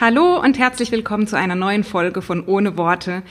[0.00, 3.22] Hallo und herzlich willkommen zu einer neuen Folge von Ohne Worte.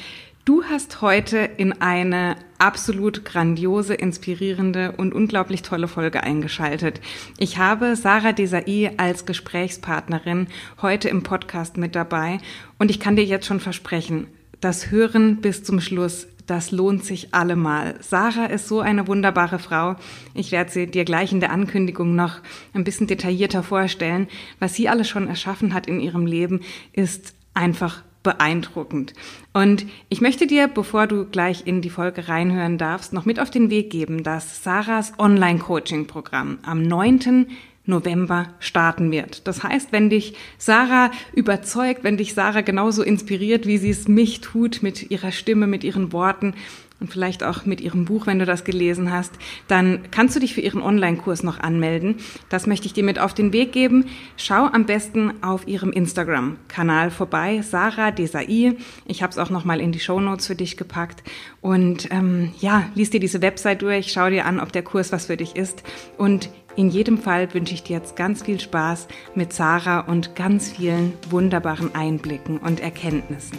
[0.45, 7.01] Du hast heute in eine absolut grandiose, inspirierende und unglaublich tolle Folge eingeschaltet.
[7.37, 10.47] Ich habe Sarah Desai als Gesprächspartnerin
[10.81, 12.37] heute im Podcast mit dabei
[12.79, 14.27] und ich kann dir jetzt schon versprechen,
[14.61, 17.95] das Hören bis zum Schluss, das lohnt sich allemal.
[18.01, 19.95] Sarah ist so eine wunderbare Frau.
[20.33, 22.39] Ich werde sie dir gleich in der Ankündigung noch
[22.73, 24.27] ein bisschen detaillierter vorstellen.
[24.59, 26.59] Was sie alles schon erschaffen hat in ihrem Leben,
[26.91, 29.13] ist einfach beeindruckend.
[29.53, 33.49] Und ich möchte dir, bevor du gleich in die Folge reinhören darfst, noch mit auf
[33.49, 37.47] den Weg geben, dass Sarahs Online-Coaching-Programm am 9.
[37.85, 39.47] November starten wird.
[39.47, 44.41] Das heißt, wenn dich Sarah überzeugt, wenn dich Sarah genauso inspiriert, wie sie es mich
[44.41, 46.53] tut, mit ihrer Stimme, mit ihren Worten,
[47.01, 49.33] und vielleicht auch mit ihrem Buch, wenn du das gelesen hast,
[49.67, 52.17] dann kannst du dich für ihren Online-Kurs noch anmelden.
[52.47, 54.05] Das möchte ich dir mit auf den Weg geben.
[54.37, 58.75] Schau am besten auf ihrem Instagram-Kanal vorbei, Sarah Desai.
[59.05, 61.23] Ich habe es auch noch mal in die Show Notes für dich gepackt.
[61.59, 65.25] Und ähm, ja, lies dir diese Website durch, schau dir an, ob der Kurs was
[65.25, 65.83] für dich ist.
[66.19, 70.69] Und in jedem Fall wünsche ich dir jetzt ganz viel Spaß mit Sarah und ganz
[70.69, 73.57] vielen wunderbaren Einblicken und Erkenntnissen.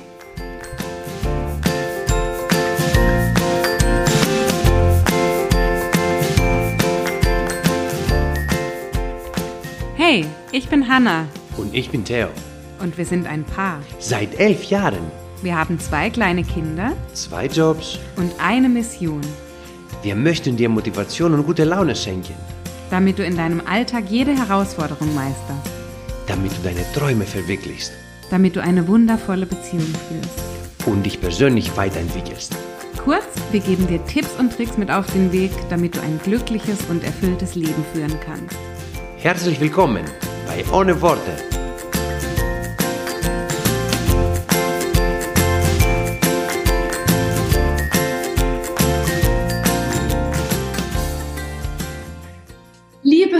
[9.96, 11.26] Hey, ich bin Hanna.
[11.56, 12.28] Und ich bin Theo.
[12.80, 13.80] Und wir sind ein Paar.
[14.00, 15.10] Seit elf Jahren.
[15.42, 16.92] Wir haben zwei kleine Kinder.
[17.12, 17.98] Zwei Jobs.
[18.16, 19.20] Und eine Mission.
[20.02, 22.34] Wir möchten dir Motivation und gute Laune schenken.
[22.92, 25.70] Damit du in deinem Alltag jede Herausforderung meisterst.
[26.26, 27.90] Damit du deine Träume verwirklichst.
[28.30, 30.86] Damit du eine wundervolle Beziehung führst.
[30.86, 32.54] Und dich persönlich weiterentwickelst.
[33.02, 36.80] Kurz, wir geben dir Tipps und Tricks mit auf den Weg, damit du ein glückliches
[36.90, 38.58] und erfülltes Leben führen kannst.
[39.16, 40.04] Herzlich willkommen
[40.46, 41.61] bei Ohne Worte.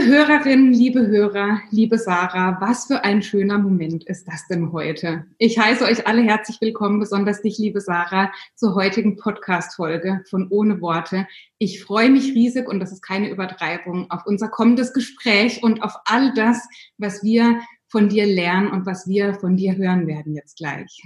[0.03, 5.25] Liebe Hörerinnen, liebe Hörer, liebe Sarah, was für ein schöner Moment ist das denn heute?
[5.37, 10.81] Ich heiße euch alle herzlich willkommen, besonders dich, liebe Sarah, zur heutigen Podcast-Folge von Ohne
[10.81, 11.25] Worte.
[11.57, 15.95] Ich freue mich riesig und das ist keine Übertreibung auf unser kommendes Gespräch und auf
[16.03, 20.57] all das, was wir von dir lernen und was wir von dir hören werden jetzt
[20.57, 21.01] gleich.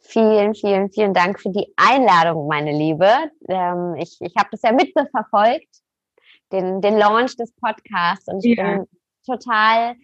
[0.00, 3.08] Vielen, vielen, vielen Dank für die Einladung, meine Liebe.
[3.48, 5.68] Ähm, ich ich habe das ja mitverfolgt
[6.52, 8.28] den, den Launch des Podcasts.
[8.28, 8.78] Und ich ja.
[8.78, 8.86] bin
[9.24, 9.94] total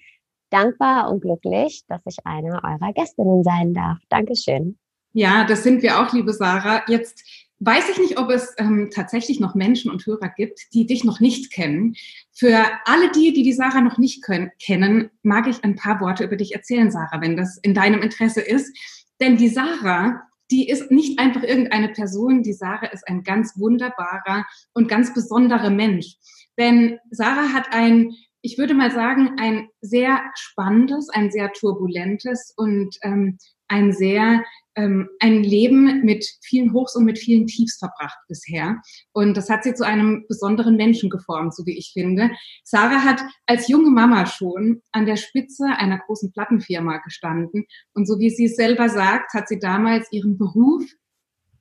[0.50, 3.98] dankbar und glücklich, dass ich eine eurer Gästinnen sein darf.
[4.08, 4.78] Dankeschön.
[5.12, 6.82] Ja, das sind wir auch, liebe Sarah.
[6.88, 7.24] Jetzt
[7.60, 11.20] weiß ich nicht, ob es ähm, tatsächlich noch Menschen und Hörer gibt, die dich noch
[11.20, 11.94] nicht kennen.
[12.32, 16.24] Für alle die, die die Sarah noch nicht können, kennen, mag ich ein paar Worte
[16.24, 18.76] über dich erzählen, Sarah, wenn das in deinem Interesse ist.
[19.20, 20.22] Denn die Sarah
[20.54, 25.70] die ist nicht einfach irgendeine Person, die Sarah ist ein ganz wunderbarer und ganz besonderer
[25.70, 26.14] Mensch.
[26.56, 32.96] Denn Sarah hat ein, ich würde mal sagen, ein sehr spannendes, ein sehr turbulentes und
[33.02, 34.44] ähm, ein sehr
[34.76, 38.80] ähm, ein Leben mit vielen Hochs und mit vielen Tiefs verbracht bisher.
[39.12, 42.30] Und das hat sie zu einem besonderen Menschen geformt, so wie ich finde.
[42.64, 47.66] Sarah hat als junge Mama schon an der Spitze einer großen Plattenfirma gestanden.
[47.94, 50.84] Und so wie sie es selber sagt, hat sie damals ihren Beruf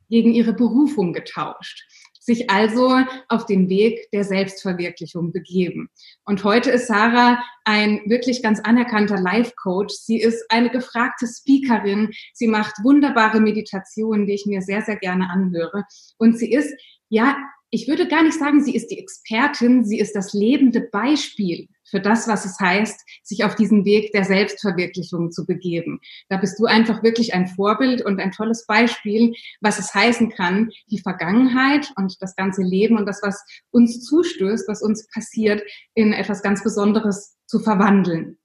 [0.10, 1.84] gegen ihre Berufung getauscht
[2.26, 5.90] sich also auf den Weg der Selbstverwirklichung begeben.
[6.24, 9.94] Und heute ist Sarah ein wirklich ganz anerkannter Life-Coach.
[9.94, 12.12] Sie ist eine gefragte Speakerin.
[12.34, 15.84] Sie macht wunderbare Meditationen, die ich mir sehr, sehr gerne anhöre.
[16.18, 16.74] Und sie ist,
[17.10, 17.36] ja,
[17.70, 22.00] ich würde gar nicht sagen, sie ist die Expertin, sie ist das lebende Beispiel für
[22.00, 26.00] das, was es heißt, sich auf diesen Weg der Selbstverwirklichung zu begeben.
[26.30, 30.70] Da bist du einfach wirklich ein Vorbild und ein tolles Beispiel, was es heißen kann,
[30.90, 35.62] die Vergangenheit und das ganze Leben und das, was uns zustößt, was uns passiert,
[35.94, 38.38] in etwas ganz Besonderes zu verwandeln.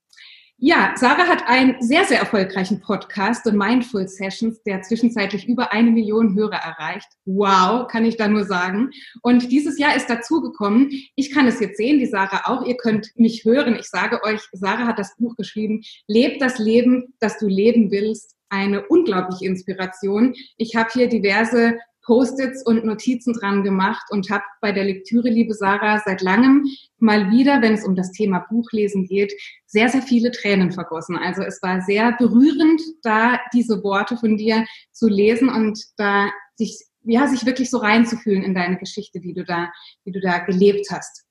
[0.60, 5.92] Ja, Sarah hat einen sehr, sehr erfolgreichen Podcast, The Mindful Sessions, der zwischenzeitlich über eine
[5.92, 7.06] Million Hörer erreicht.
[7.26, 8.90] Wow, kann ich da nur sagen.
[9.22, 13.12] Und dieses Jahr ist dazugekommen, ich kann es jetzt sehen, die Sarah auch, ihr könnt
[13.14, 13.76] mich hören.
[13.78, 18.34] Ich sage euch, Sarah hat das Buch geschrieben, Leb das Leben, das du leben willst.
[18.48, 20.34] Eine unglaubliche Inspiration.
[20.56, 21.78] Ich habe hier diverse
[22.08, 26.64] Post-its und Notizen dran gemacht und habe bei der Lektüre, liebe Sarah, seit langem
[26.98, 29.30] mal wieder, wenn es um das Thema Buchlesen geht,
[29.66, 31.18] sehr, sehr viele Tränen vergossen.
[31.18, 36.82] Also es war sehr berührend, da diese Worte von dir zu lesen und da sich,
[37.04, 39.70] ja, sich wirklich so reinzufühlen in deine Geschichte, wie du da,
[40.04, 41.27] wie du da gelebt hast.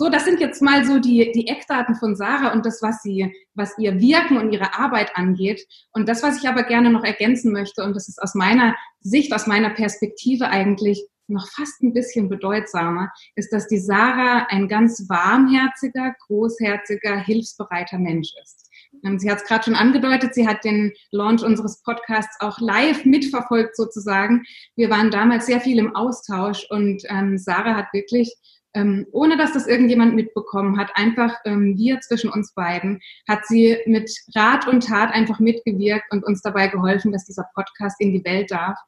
[0.00, 3.34] So, das sind jetzt mal so die, die Eckdaten von Sarah und das, was sie,
[3.52, 5.60] was ihr Wirken und ihre Arbeit angeht.
[5.92, 9.34] Und das, was ich aber gerne noch ergänzen möchte, und das ist aus meiner Sicht,
[9.34, 15.06] aus meiner Perspektive eigentlich noch fast ein bisschen bedeutsamer, ist, dass die Sarah ein ganz
[15.10, 18.70] warmherziger, großherziger, hilfsbereiter Mensch ist.
[19.04, 23.04] Ähm, sie hat es gerade schon angedeutet, sie hat den Launch unseres Podcasts auch live
[23.04, 24.44] mitverfolgt sozusagen.
[24.76, 28.34] Wir waren damals sehr viel im Austausch und ähm, Sarah hat wirklich
[28.74, 33.78] ähm, ohne dass das irgendjemand mitbekommen hat, einfach ähm, wir zwischen uns beiden, hat sie
[33.86, 38.24] mit Rat und Tat einfach mitgewirkt und uns dabei geholfen, dass dieser Podcast in die
[38.24, 38.78] Welt darf.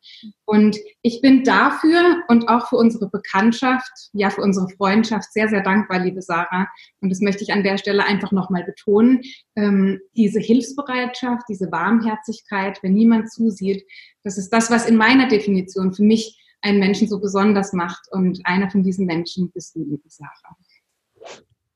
[0.44, 5.62] Und ich bin dafür und auch für unsere Bekanntschaft, ja für unsere Freundschaft sehr, sehr
[5.62, 6.69] dankbar, liebe Sarah.
[7.00, 9.23] Und das möchte ich an der Stelle einfach nochmal betonen.
[9.56, 13.85] Ähm, diese Hilfsbereitschaft, diese Warmherzigkeit, wenn niemand zusieht,
[14.23, 18.09] das ist das, was in meiner Definition für mich einen Menschen so besonders macht.
[18.12, 20.56] Und einer von diesen Menschen bist du, liebe Sarah.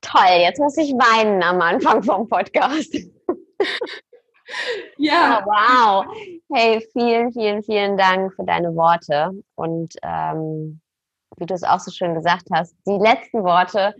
[0.01, 2.95] Toll, jetzt muss ich weinen am Anfang vom Podcast.
[4.97, 5.43] Ja.
[5.43, 6.05] Oh, wow.
[6.53, 9.31] Hey, vielen, vielen, vielen Dank für deine Worte.
[9.55, 10.79] Und ähm,
[11.37, 13.93] wie du es auch so schön gesagt hast, die letzten Worte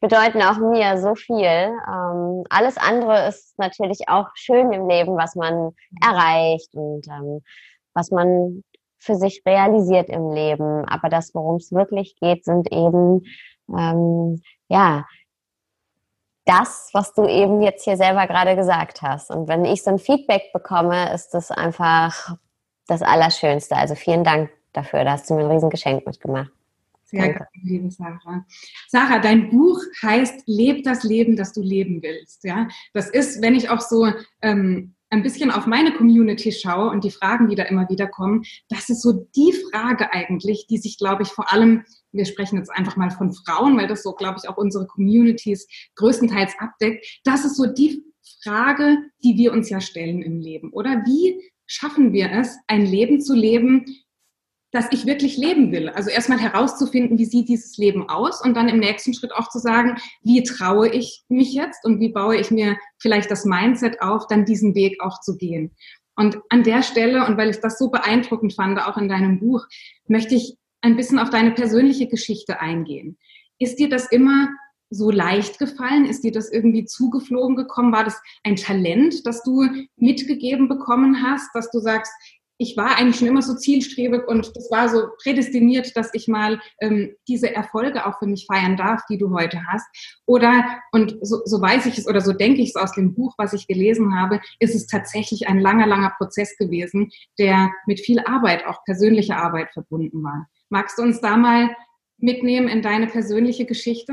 [0.00, 1.46] bedeuten auch mir so viel.
[1.46, 7.42] Ähm, alles andere ist natürlich auch schön im Leben, was man erreicht und ähm,
[7.94, 8.62] was man
[9.06, 10.84] für sich realisiert im Leben.
[10.84, 13.22] Aber das, worum es wirklich geht, sind eben,
[13.68, 15.06] ähm, ja,
[16.44, 19.30] das, was du eben jetzt hier selber gerade gesagt hast.
[19.30, 22.36] Und wenn ich so ein Feedback bekomme, ist das einfach
[22.86, 23.76] das Allerschönste.
[23.76, 25.04] Also vielen Dank dafür.
[25.04, 26.50] Da hast du mir ein Riesengeschenk mitgemacht.
[27.04, 28.44] Sehr gerne, liebe Sarah.
[28.88, 32.42] Sarah, dein Buch heißt Leb das Leben, das du leben willst.
[32.42, 34.08] Ja, das ist, wenn ich auch so
[34.42, 38.44] ähm, ein bisschen auf meine Community schaue und die Fragen, die da immer wieder kommen,
[38.68, 42.70] das ist so die Frage eigentlich, die sich, glaube ich, vor allem, wir sprechen jetzt
[42.70, 47.06] einfach mal von Frauen, weil das so, glaube ich, auch unsere Communities größtenteils abdeckt.
[47.24, 48.02] Das ist so die
[48.42, 51.02] Frage, die wir uns ja stellen im Leben, oder?
[51.06, 53.84] Wie schaffen wir es, ein Leben zu leben,
[54.76, 55.88] dass ich wirklich leben will.
[55.88, 59.58] Also erstmal herauszufinden, wie sieht dieses Leben aus und dann im nächsten Schritt auch zu
[59.58, 64.26] sagen, wie traue ich mich jetzt und wie baue ich mir vielleicht das Mindset auf,
[64.26, 65.74] dann diesen Weg auch zu gehen.
[66.14, 69.64] Und an der Stelle, und weil ich das so beeindruckend fand, auch in deinem Buch,
[70.08, 73.16] möchte ich ein bisschen auf deine persönliche Geschichte eingehen.
[73.58, 74.50] Ist dir das immer
[74.90, 76.04] so leicht gefallen?
[76.04, 77.92] Ist dir das irgendwie zugeflogen gekommen?
[77.92, 82.12] War das ein Talent, das du mitgegeben bekommen hast, dass du sagst,
[82.58, 86.60] ich war eigentlich schon immer so zielstrebig und das war so prädestiniert, dass ich mal
[86.80, 89.86] ähm, diese Erfolge auch für mich feiern darf, die du heute hast.
[90.24, 93.34] Oder, und so, so weiß ich es oder so denke ich es aus dem Buch,
[93.36, 98.20] was ich gelesen habe, ist es tatsächlich ein langer, langer Prozess gewesen, der mit viel
[98.20, 100.48] Arbeit, auch persönlicher Arbeit verbunden war.
[100.70, 101.76] Magst du uns da mal
[102.18, 104.12] mitnehmen in deine persönliche Geschichte?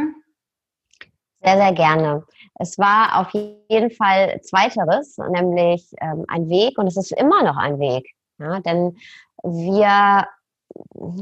[1.42, 2.24] Sehr, sehr gerne.
[2.56, 3.32] Es war auf
[3.70, 8.06] jeden Fall zweiteres, nämlich ähm, ein Weg und es ist immer noch ein Weg.
[8.44, 8.98] Ja, denn
[9.44, 10.28] wir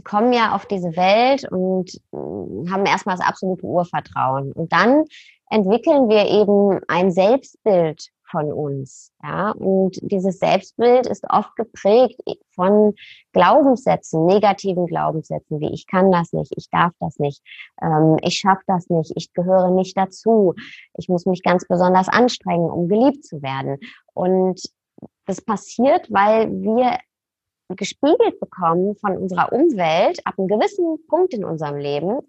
[0.03, 4.51] kommen ja auf diese Welt und mm, haben erstmal das absolute Urvertrauen.
[4.53, 5.05] Und dann
[5.49, 9.11] entwickeln wir eben ein Selbstbild von uns.
[9.21, 12.21] Ja, und dieses Selbstbild ist oft geprägt
[12.55, 12.95] von
[13.33, 17.41] Glaubenssätzen, negativen Glaubenssätzen, wie ich kann das nicht, ich darf das nicht,
[17.81, 20.55] ähm, ich schaffe das nicht, ich gehöre nicht dazu,
[20.97, 23.77] ich muss mich ganz besonders anstrengen, um geliebt zu werden.
[24.13, 24.61] Und
[25.25, 26.97] das passiert, weil wir
[27.75, 32.19] gespiegelt bekommen von unserer Umwelt ab einem gewissen Punkt in unserem Leben,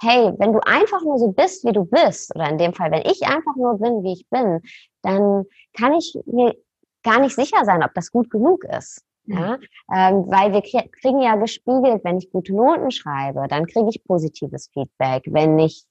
[0.00, 3.02] hey, wenn du einfach nur so bist, wie du bist, oder in dem Fall, wenn
[3.02, 4.60] ich einfach nur bin, wie ich bin,
[5.02, 5.44] dann
[5.76, 6.56] kann ich mir
[7.02, 9.04] gar nicht sicher sein, ob das gut genug ist.
[9.26, 9.58] Ja,
[9.94, 14.70] ähm, weil wir kriegen ja gespiegelt, wenn ich gute Noten schreibe, dann kriege ich positives
[14.72, 15.24] Feedback.
[15.26, 15.84] Wenn ich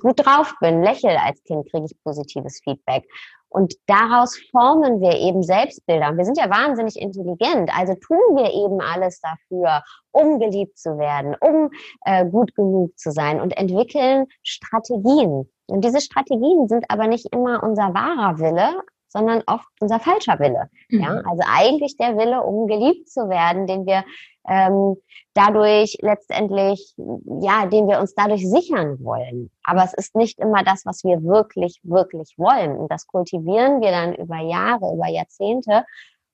[0.00, 3.08] gut drauf bin, lächel als Kind, kriege ich positives Feedback.
[3.48, 6.16] Und daraus formen wir eben Selbstbilder.
[6.16, 11.34] wir sind ja wahnsinnig intelligent, also tun wir eben alles dafür, um geliebt zu werden,
[11.40, 11.70] um
[12.04, 15.50] äh, gut genug zu sein und entwickeln Strategien.
[15.66, 20.70] Und diese Strategien sind aber nicht immer unser wahrer Wille, sondern oft unser falscher Wille.
[20.90, 21.00] Mhm.
[21.00, 24.04] Ja, also eigentlich der Wille, um geliebt zu werden, den wir
[24.48, 24.96] ähm,
[25.34, 29.50] dadurch letztendlich, ja, den wir uns dadurch sichern wollen.
[29.62, 32.76] Aber es ist nicht immer das, was wir wirklich, wirklich wollen.
[32.76, 35.84] Und das kultivieren wir dann über Jahre, über Jahrzehnte.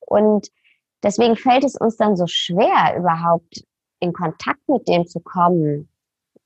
[0.00, 0.49] Und
[1.02, 3.64] deswegen fällt es uns dann so schwer, überhaupt
[4.00, 5.88] in Kontakt mit dem zu kommen,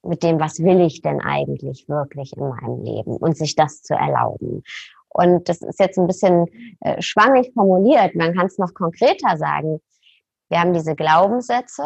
[0.03, 3.95] mit dem, was will ich denn eigentlich wirklich in meinem Leben und sich das zu
[3.95, 4.63] erlauben.
[5.09, 6.47] Und das ist jetzt ein bisschen
[6.81, 8.15] äh, schwammig formuliert.
[8.15, 9.81] Man kann es noch konkreter sagen.
[10.49, 11.85] Wir haben diese Glaubenssätze,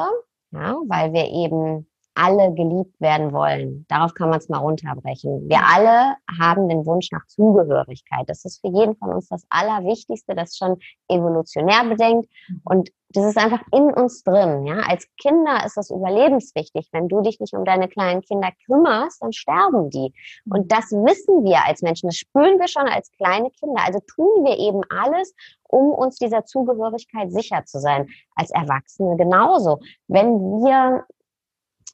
[0.52, 3.86] ja, weil wir eben alle geliebt werden wollen.
[3.88, 5.48] Darauf kann man es mal runterbrechen.
[5.48, 8.28] Wir alle haben den Wunsch nach Zugehörigkeit.
[8.28, 10.76] Das ist für jeden von uns das Allerwichtigste, das schon
[11.08, 12.28] evolutionär bedenkt.
[12.64, 14.64] Und das ist einfach in uns drin.
[14.66, 14.80] Ja?
[14.88, 16.88] Als Kinder ist das überlebenswichtig.
[16.92, 20.14] Wenn du dich nicht um deine kleinen Kinder kümmerst, dann sterben die.
[20.50, 22.08] Und das wissen wir als Menschen.
[22.08, 23.82] Das spüren wir schon als kleine Kinder.
[23.84, 25.34] Also tun wir eben alles,
[25.68, 28.08] um uns dieser Zugehörigkeit sicher zu sein.
[28.34, 29.80] Als Erwachsene genauso.
[30.08, 31.04] Wenn wir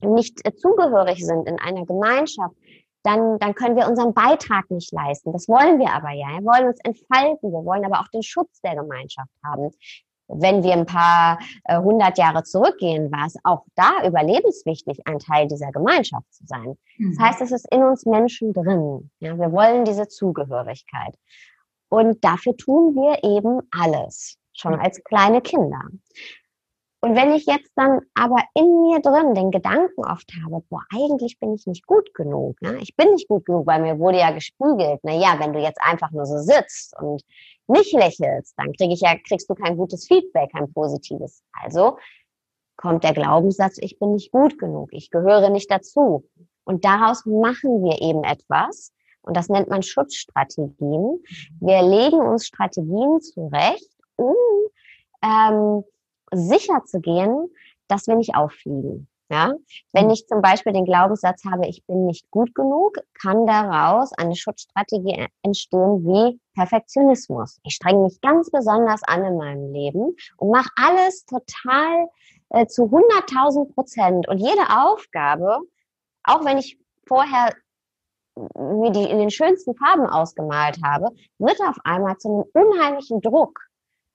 [0.01, 2.55] nicht äh, zugehörig sind in einer Gemeinschaft,
[3.03, 5.33] dann, dann können wir unseren Beitrag nicht leisten.
[5.33, 6.29] Das wollen wir aber ja.
[6.39, 7.53] Wir wollen uns entfalten.
[7.53, 9.71] Wir wollen aber auch den Schutz der Gemeinschaft haben.
[10.31, 15.49] Wenn wir ein paar äh, hundert Jahre zurückgehen, war es auch da überlebenswichtig, ein Teil
[15.49, 16.77] dieser Gemeinschaft zu sein.
[16.99, 17.17] Mhm.
[17.17, 19.11] Das heißt, es ist in uns Menschen drin.
[19.21, 21.15] Ja, wir wollen diese Zugehörigkeit.
[21.89, 24.81] Und dafür tun wir eben alles, schon mhm.
[24.81, 25.81] als kleine Kinder.
[27.01, 31.39] Und wenn ich jetzt dann aber in mir drin den Gedanken oft habe, boah, eigentlich
[31.39, 32.77] bin ich nicht gut genug, ne?
[32.81, 35.81] ich bin nicht gut genug, weil mir wurde ja gespiegelt, na ja, wenn du jetzt
[35.81, 37.23] einfach nur so sitzt und
[37.69, 41.45] nicht lächelst, dann krieg ich ja, kriegst du kein gutes Feedback, kein positives.
[41.53, 41.99] Also
[42.77, 46.29] kommt der Glaubenssatz, ich bin nicht gut genug, ich gehöre nicht dazu.
[46.65, 51.23] Und daraus machen wir eben etwas, und das nennt man Schutzstrategien.
[51.61, 54.35] Wir legen uns Strategien zurecht, um
[55.23, 55.85] ähm,
[56.33, 57.49] sicher zu gehen,
[57.89, 59.09] dass wir nicht auffliegen.
[59.31, 59.53] Ja,
[59.93, 60.13] wenn mhm.
[60.13, 65.27] ich zum Beispiel den Glaubenssatz habe, ich bin nicht gut genug, kann daraus eine Schutzstrategie
[65.43, 67.59] entstehen wie Perfektionismus.
[67.63, 72.09] Ich strenge mich ganz besonders an in meinem Leben und mache alles total
[72.49, 75.59] äh, zu 100.000 Prozent und jede Aufgabe,
[76.23, 77.53] auch wenn ich vorher
[78.55, 81.09] mir die in den schönsten Farben ausgemalt habe,
[81.39, 83.68] wird auf einmal zu einem unheimlichen Druck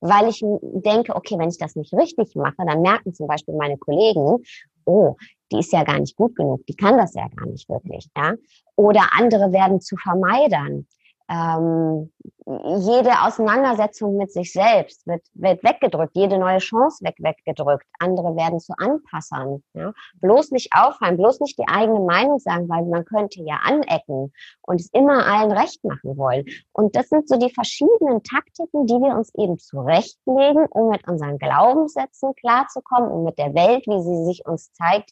[0.04, 3.78] weil ich denke, okay, wenn ich das nicht richtig mache, dann merken zum Beispiel meine
[3.78, 4.44] Kollegen,
[4.86, 5.16] oh,
[5.50, 8.34] die ist ja gar nicht gut genug, die kann das ja gar nicht wirklich, ja.
[8.76, 10.88] Oder andere werden zu Vermeidern
[11.34, 12.12] ähm,
[12.46, 17.86] jede Auseinandersetzung mit sich selbst wird, wird weggedrückt, jede neue Chance wird weggedrückt.
[18.00, 19.64] Andere werden zu Anpassern.
[19.74, 19.94] Ja?
[20.22, 24.80] Bloß nicht auffallen, bloß nicht die eigene Meinung sagen, weil man könnte ja anecken und
[24.80, 26.46] es immer allen recht machen wollen.
[26.74, 31.38] Und das sind so die verschiedenen Taktiken, die wir uns eben zurechtlegen, um mit unseren
[31.38, 35.12] Glaubenssätzen klarzukommen und mit der Welt, wie sie sich uns zeigt,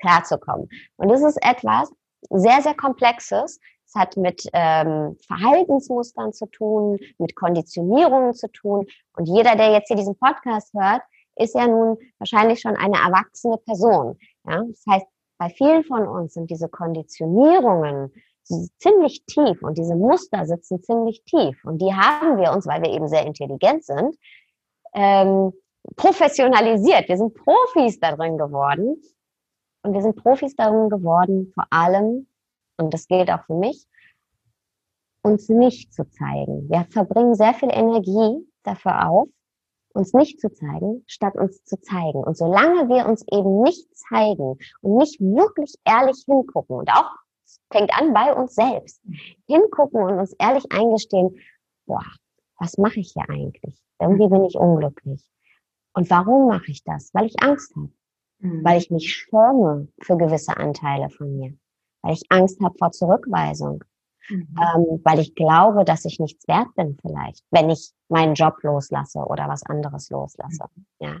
[0.00, 0.68] klarzukommen.
[0.96, 1.90] Und das ist etwas
[2.30, 8.86] sehr, sehr Komplexes, es hat mit ähm, Verhaltensmustern zu tun, mit Konditionierungen zu tun.
[9.16, 11.02] Und jeder, der jetzt hier diesen Podcast hört,
[11.36, 14.18] ist ja nun wahrscheinlich schon eine erwachsene Person.
[14.46, 14.62] Ja?
[14.68, 15.06] Das heißt,
[15.38, 18.12] bei vielen von uns sind diese Konditionierungen
[18.78, 21.62] ziemlich tief und diese Muster sitzen ziemlich tief.
[21.64, 24.16] Und die haben wir uns, weil wir eben sehr intelligent sind,
[24.94, 25.52] ähm,
[25.96, 27.08] professionalisiert.
[27.08, 29.00] Wir sind Profis darin geworden.
[29.82, 32.26] Und wir sind Profis darin geworden, vor allem
[32.78, 33.86] und das gilt auch für mich,
[35.22, 36.68] uns nicht zu zeigen.
[36.70, 39.28] Wir verbringen sehr viel Energie dafür auf,
[39.92, 42.22] uns nicht zu zeigen, statt uns zu zeigen.
[42.22, 47.10] Und solange wir uns eben nicht zeigen und nicht wirklich ehrlich hingucken und auch
[47.70, 49.02] fängt an bei uns selbst,
[49.46, 51.38] hingucken und uns ehrlich eingestehen,
[51.86, 52.04] boah,
[52.58, 53.82] was mache ich hier eigentlich?
[54.00, 55.28] Irgendwie bin ich unglücklich.
[55.94, 57.12] Und warum mache ich das?
[57.12, 57.90] Weil ich Angst habe.
[58.38, 58.64] Mhm.
[58.64, 61.54] Weil ich mich schäme für gewisse Anteile von mir
[62.08, 63.84] weil ich Angst habe vor Zurückweisung,
[64.30, 64.48] mhm.
[64.58, 69.18] ähm, weil ich glaube, dass ich nichts wert bin vielleicht, wenn ich meinen Job loslasse
[69.18, 70.64] oder was anderes loslasse.
[70.74, 70.86] Mhm.
[71.00, 71.16] Ja.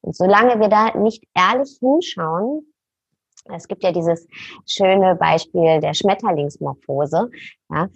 [0.00, 2.72] Und solange wir da nicht ehrlich hinschauen,
[3.54, 4.26] es gibt ja dieses
[4.66, 7.30] schöne Beispiel der Schmetterlingsmorphose,
[7.70, 7.88] ja,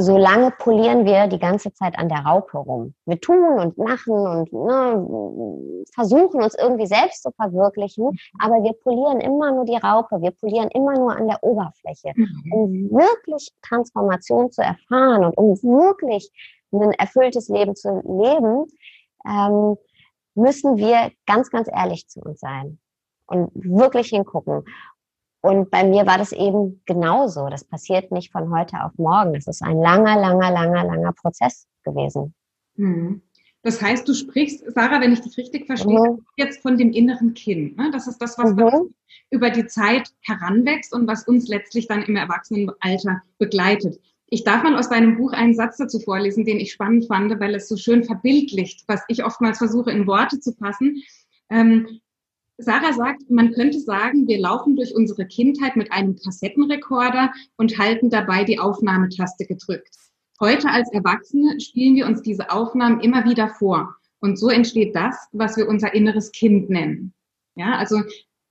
[0.00, 2.94] solange polieren wir die ganze Zeit an der Raupe rum.
[3.04, 8.18] Wir tun und machen und ne, versuchen uns irgendwie selbst zu verwirklichen, mhm.
[8.38, 12.12] aber wir polieren immer nur die Raupe, wir polieren immer nur an der Oberfläche.
[12.14, 12.52] Mhm.
[12.52, 16.30] Um wirklich Transformation zu erfahren und um wirklich
[16.72, 18.66] ein erfülltes Leben zu leben,
[19.26, 19.76] ähm,
[20.34, 22.78] müssen wir ganz, ganz ehrlich zu uns sein
[23.26, 24.64] und wirklich hingucken.
[25.40, 27.48] Und bei mir war das eben genauso.
[27.48, 29.34] Das passiert nicht von heute auf morgen.
[29.34, 32.34] Das ist ein langer, langer, langer, langer Prozess gewesen.
[32.76, 33.22] Hm.
[33.62, 36.24] Das heißt, du sprichst, Sarah, wenn ich dich richtig verstehe, mhm.
[36.36, 37.76] jetzt von dem inneren Kind.
[37.76, 37.90] Ne?
[37.92, 38.94] Das ist das, was mhm.
[39.30, 44.00] über die Zeit heranwächst und was uns letztlich dann im Erwachsenenalter begleitet.
[44.30, 47.54] Ich darf mal aus deinem Buch einen Satz dazu vorlesen, den ich spannend fand, weil
[47.54, 51.02] es so schön verbildlicht, was ich oftmals versuche in Worte zu fassen.
[51.50, 52.00] Ähm,
[52.60, 58.10] Sarah sagt, man könnte sagen, wir laufen durch unsere Kindheit mit einem Kassettenrekorder und halten
[58.10, 59.94] dabei die Aufnahmetaste gedrückt.
[60.40, 63.94] Heute als Erwachsene spielen wir uns diese Aufnahmen immer wieder vor.
[64.20, 67.14] Und so entsteht das, was wir unser inneres Kind nennen.
[67.54, 68.02] Ja, also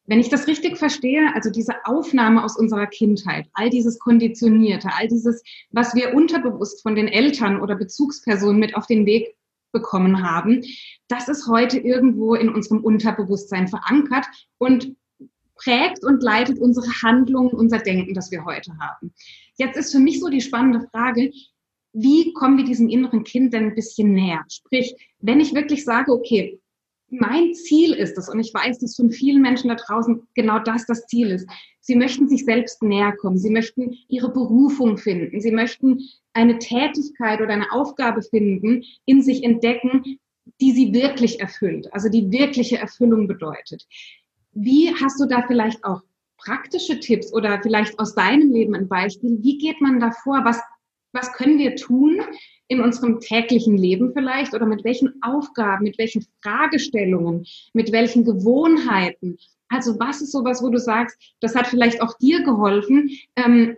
[0.10, 5.10] Wenn ich das richtig verstehe, also diese Aufnahme aus unserer Kindheit, all dieses Konditionierte, all
[5.10, 9.36] dieses, was wir unterbewusst von den Eltern oder Bezugspersonen mit auf den Weg
[9.72, 10.64] bekommen haben,
[11.08, 14.26] das ist heute irgendwo in unserem Unterbewusstsein verankert
[14.58, 14.96] und
[15.56, 19.14] prägt und leitet unsere Handlungen, unser Denken, das wir heute haben.
[19.58, 21.32] Jetzt ist für mich so die spannende Frage,
[21.94, 24.44] wie kommen wir diesem inneren Kind denn ein bisschen näher?
[24.50, 26.60] Sprich, wenn ich wirklich sage, okay,
[27.10, 30.86] mein Ziel ist es, und ich weiß, dass von vielen Menschen da draußen genau das
[30.86, 31.48] das Ziel ist.
[31.80, 33.38] Sie möchten sich selbst näher kommen.
[33.38, 35.40] Sie möchten ihre Berufung finden.
[35.40, 36.02] Sie möchten
[36.34, 40.20] eine Tätigkeit oder eine Aufgabe finden, in sich entdecken,
[40.62, 43.86] die sie wirklich erfüllt, also die wirkliche Erfüllung bedeutet.
[44.54, 46.02] Wie hast du da vielleicht auch
[46.38, 49.38] praktische Tipps oder vielleicht aus deinem Leben ein Beispiel?
[49.42, 50.42] Wie geht man da vor?
[50.46, 50.62] Was,
[51.12, 52.22] was können wir tun,
[52.68, 59.38] in unserem täglichen Leben vielleicht oder mit welchen Aufgaben, mit welchen Fragestellungen, mit welchen Gewohnheiten.
[59.70, 63.78] Also was ist sowas, wo du sagst, das hat vielleicht auch dir geholfen, ähm,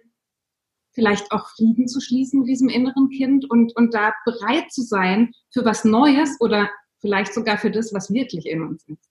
[0.91, 5.33] vielleicht auch Frieden zu schließen mit diesem inneren Kind und, und da bereit zu sein
[5.51, 6.69] für was Neues oder
[6.99, 9.08] vielleicht sogar für das, was wirklich in uns ist.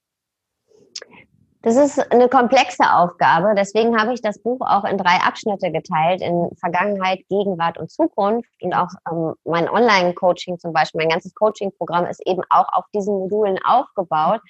[1.63, 3.55] Das ist eine komplexe Aufgabe.
[3.57, 8.49] Deswegen habe ich das Buch auch in drei Abschnitte geteilt, in Vergangenheit, Gegenwart und Zukunft.
[8.63, 13.15] Und auch ähm, mein Online-Coaching zum Beispiel, mein ganzes Coaching-Programm ist eben auch auf diesen
[13.15, 14.41] Modulen aufgebaut,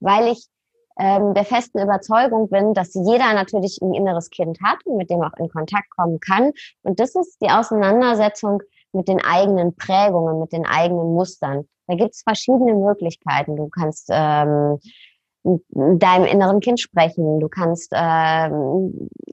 [0.00, 0.46] weil ich
[0.98, 5.22] ähm, der festen Überzeugung bin, dass jeder natürlich ein inneres Kind hat und mit dem
[5.22, 6.52] auch in Kontakt kommen kann.
[6.82, 11.68] Und das ist die Auseinandersetzung mit den eigenen Prägungen, mit den eigenen Mustern.
[11.86, 13.56] Da gibt es verschiedene Möglichkeiten.
[13.56, 14.78] Du kannst ähm,
[15.44, 17.38] deinem inneren Kind sprechen.
[17.38, 18.48] Du kannst äh,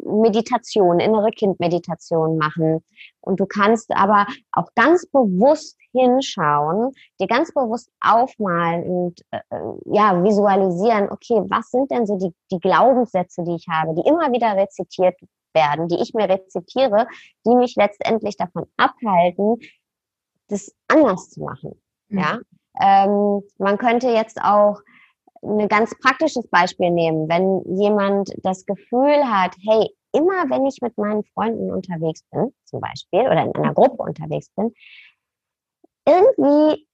[0.04, 2.84] Meditation, innere Kindmeditation machen.
[3.22, 9.40] Und du kannst aber auch ganz bewusst hinschauen, dir ganz bewusst aufmalen und äh,
[9.86, 14.32] ja, visualisieren, okay, was sind denn so die, die Glaubenssätze, die ich habe, die immer
[14.32, 15.16] wieder rezitiert
[15.54, 17.08] werden, die ich mir rezitiere,
[17.46, 19.58] die mich letztendlich davon abhalten,
[20.48, 21.82] das anders zu machen.
[22.10, 22.20] Mhm.
[22.20, 22.40] Ja,
[22.82, 24.82] ähm, man könnte jetzt auch
[25.44, 27.28] ein ganz praktisches Beispiel nehmen.
[27.28, 32.82] Wenn jemand das Gefühl hat, hey, immer wenn ich mit meinen Freunden unterwegs bin, zum
[32.82, 34.74] Beispiel, oder in einer Gruppe unterwegs bin,
[36.06, 36.88] irgendwie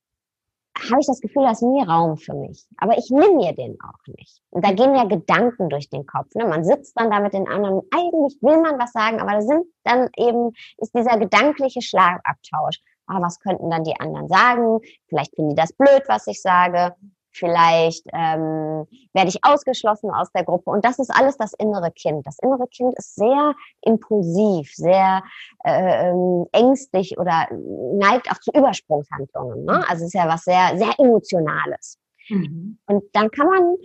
[0.78, 2.68] habe ich das Gefühl, da ist nie Raum für mich.
[2.78, 4.42] Aber ich nehme mir den auch nicht.
[4.52, 6.28] Und da gehen ja Gedanken durch den Kopf.
[6.36, 6.46] Ne?
[6.46, 7.82] Man sitzt dann da mit den anderen.
[7.92, 12.80] Eigentlich will man was sagen, aber da sind dann eben, ist dieser gedankliche Schlagabtausch.
[13.08, 14.80] Ah, was könnten dann die anderen sagen?
[15.08, 16.94] Vielleicht finden die das blöd, was ich sage
[17.38, 20.70] vielleicht ähm, werde ich ausgeschlossen aus der Gruppe.
[20.72, 22.26] Und das ist alles das innere Kind.
[22.26, 25.24] Das innere Kind ist sehr impulsiv, sehr
[25.64, 26.14] äh,
[26.52, 29.66] ängstlich oder neigt auch zu Übersprungshandlungen.
[29.66, 29.84] Ne?
[29.88, 31.98] Also es ist ja was sehr, sehr Emotionales.
[32.30, 32.78] Mhm.
[32.88, 33.76] Und dann kann man,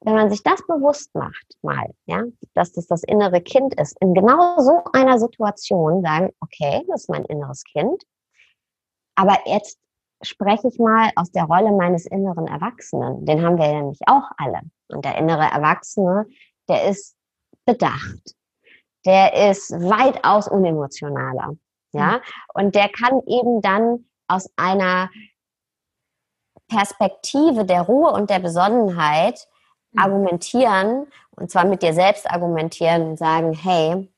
[0.00, 2.22] wenn man sich das bewusst macht, mal, ja,
[2.54, 7.10] dass das das innere Kind ist, in genau so einer Situation sagen, okay, das ist
[7.10, 8.02] mein inneres Kind.
[9.16, 9.78] Aber jetzt
[10.24, 13.24] spreche ich mal aus der Rolle meines inneren Erwachsenen.
[13.24, 14.60] Den haben wir ja nämlich auch alle.
[14.88, 16.26] Und der innere Erwachsene,
[16.68, 17.16] der ist
[17.64, 18.34] bedacht.
[19.06, 21.56] Der ist weitaus unemotionaler.
[21.92, 22.20] Ja, mhm.
[22.54, 25.10] und der kann eben dann aus einer
[26.68, 29.46] Perspektive der Ruhe und der Besonnenheit
[29.92, 30.00] mhm.
[30.00, 31.06] argumentieren,
[31.36, 34.12] und zwar mit dir selbst argumentieren und sagen, hey,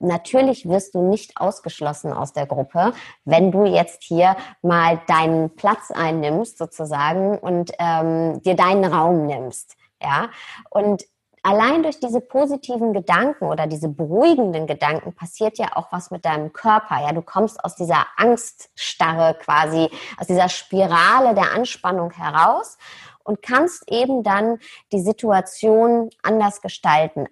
[0.00, 2.92] natürlich wirst du nicht ausgeschlossen aus der Gruppe,
[3.24, 9.76] wenn du jetzt hier mal deinen Platz einnimmst sozusagen und ähm, dir deinen Raum nimmst.
[10.00, 10.28] Ja,
[10.70, 11.04] und
[11.42, 16.52] allein durch diese positiven Gedanken oder diese beruhigenden Gedanken passiert ja auch was mit deinem
[16.52, 17.00] Körper.
[17.00, 22.78] Ja, du kommst aus dieser Angststarre quasi, aus dieser Spirale der Anspannung heraus
[23.24, 24.58] und kannst eben dann
[24.92, 27.26] die Situation anders gestalten,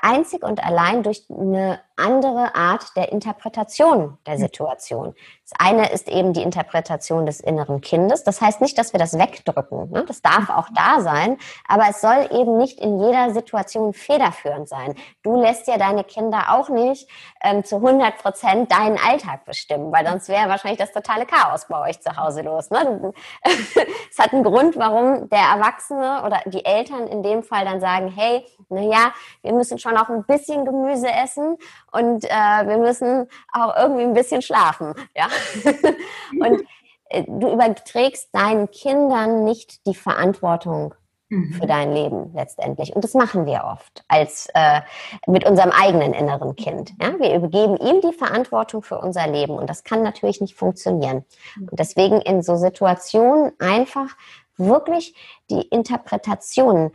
[0.00, 5.14] einzig und allein durch eine andere Art der Interpretation der Situation.
[5.48, 8.24] Das eine ist eben die Interpretation des inneren Kindes.
[8.24, 9.90] Das heißt nicht, dass wir das wegdrücken.
[9.90, 10.04] Ne?
[10.06, 11.38] Das darf auch da sein,
[11.68, 14.94] aber es soll eben nicht in jeder Situation federführend sein.
[15.22, 17.08] Du lässt ja deine Kinder auch nicht
[17.42, 21.88] ähm, zu 100 Prozent deinen Alltag bestimmen, weil sonst wäre wahrscheinlich das totale Chaos bei
[21.88, 22.70] euch zu Hause los.
[22.70, 23.12] Ne?
[23.44, 28.08] es hat einen Grund, warum der Erwachsene oder die Eltern in dem Fall dann sagen,
[28.08, 29.12] hey, na ja,
[29.42, 31.58] wir müssen schon auch ein bisschen Gemüse essen
[31.92, 34.94] und äh, wir müssen auch irgendwie ein bisschen schlafen.
[35.16, 35.28] Ja?
[36.40, 36.62] und
[37.10, 40.94] äh, du überträgst deinen Kindern nicht die Verantwortung
[41.28, 41.52] mhm.
[41.54, 42.94] für dein Leben letztendlich.
[42.94, 44.80] Und das machen wir oft als äh,
[45.26, 46.92] mit unserem eigenen inneren Kind.
[47.00, 47.18] Ja?
[47.18, 51.24] Wir übergeben ihm die Verantwortung für unser Leben und das kann natürlich nicht funktionieren.
[51.58, 54.16] Und deswegen in so Situationen einfach
[54.56, 55.14] wirklich
[55.50, 56.92] die Interpretation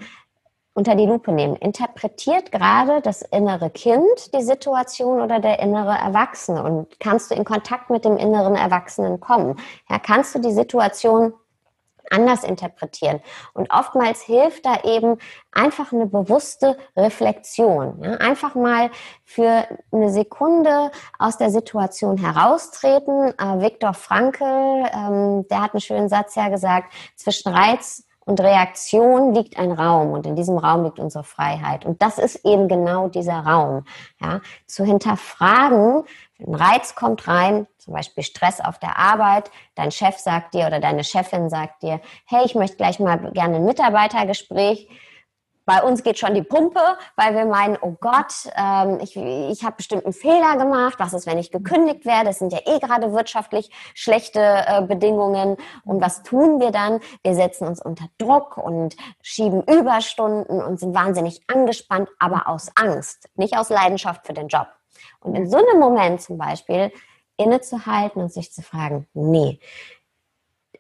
[0.77, 1.55] unter die Lupe nehmen.
[1.55, 6.61] Interpretiert gerade das innere Kind die Situation oder der innere Erwachsene?
[6.61, 9.59] Und kannst du in Kontakt mit dem inneren Erwachsenen kommen?
[9.89, 11.33] Ja, kannst du die Situation
[12.11, 13.21] anders interpretieren.
[13.53, 15.17] Und oftmals hilft da eben
[15.51, 18.01] einfach eine bewusste Reflexion.
[18.03, 18.11] Ja?
[18.17, 18.91] Einfach mal
[19.25, 23.33] für eine Sekunde aus der Situation heraustreten.
[23.37, 29.33] Äh, Viktor Frankl, ähm, der hat einen schönen Satz ja gesagt, zwischen Reiz und Reaktion
[29.33, 31.85] liegt ein Raum und in diesem Raum liegt unsere Freiheit.
[31.85, 33.85] Und das ist eben genau dieser Raum.
[34.21, 36.03] Ja, zu hinterfragen,
[36.45, 40.81] ein Reiz kommt rein, zum Beispiel Stress auf der Arbeit, dein Chef sagt dir oder
[40.81, 44.89] deine Chefin sagt dir, hey, ich möchte gleich mal gerne ein Mitarbeitergespräch
[45.67, 46.79] bei uns geht schon die Pumpe,
[47.17, 50.95] weil wir meinen, oh Gott, ähm, ich, ich habe bestimmt einen Fehler gemacht.
[50.97, 52.27] Was ist, wenn ich gekündigt werde?
[52.27, 55.57] Das sind ja eh gerade wirtschaftlich schlechte äh, Bedingungen.
[55.83, 57.01] Und was tun wir dann?
[57.21, 63.27] Wir setzen uns unter Druck und schieben Überstunden und sind wahnsinnig angespannt, aber aus Angst,
[63.35, 64.67] nicht aus Leidenschaft für den Job.
[65.19, 66.93] Und in so einem Moment zum Beispiel
[67.35, 69.59] innezuhalten und sich zu fragen, nee,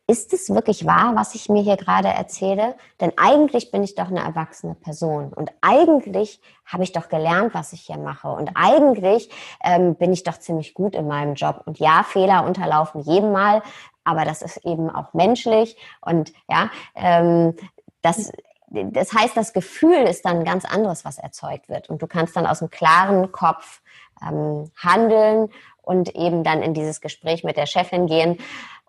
[0.07, 2.75] ist es wirklich wahr, was ich mir hier gerade erzähle?
[3.01, 7.73] Denn eigentlich bin ich doch eine erwachsene Person und eigentlich habe ich doch gelernt, was
[7.73, 9.29] ich hier mache und eigentlich
[9.63, 11.63] ähm, bin ich doch ziemlich gut in meinem Job.
[11.65, 13.61] Und ja, Fehler unterlaufen jedem Mal,
[14.05, 17.55] aber das ist eben auch menschlich und ja, ähm,
[18.01, 18.31] das
[18.69, 21.89] das heißt, das Gefühl ist dann ganz anderes, was erzeugt wird.
[21.89, 23.81] Und du kannst dann aus einem klaren Kopf
[24.21, 25.49] ähm, handeln
[25.81, 28.37] und eben dann in dieses Gespräch mit der Chefin gehen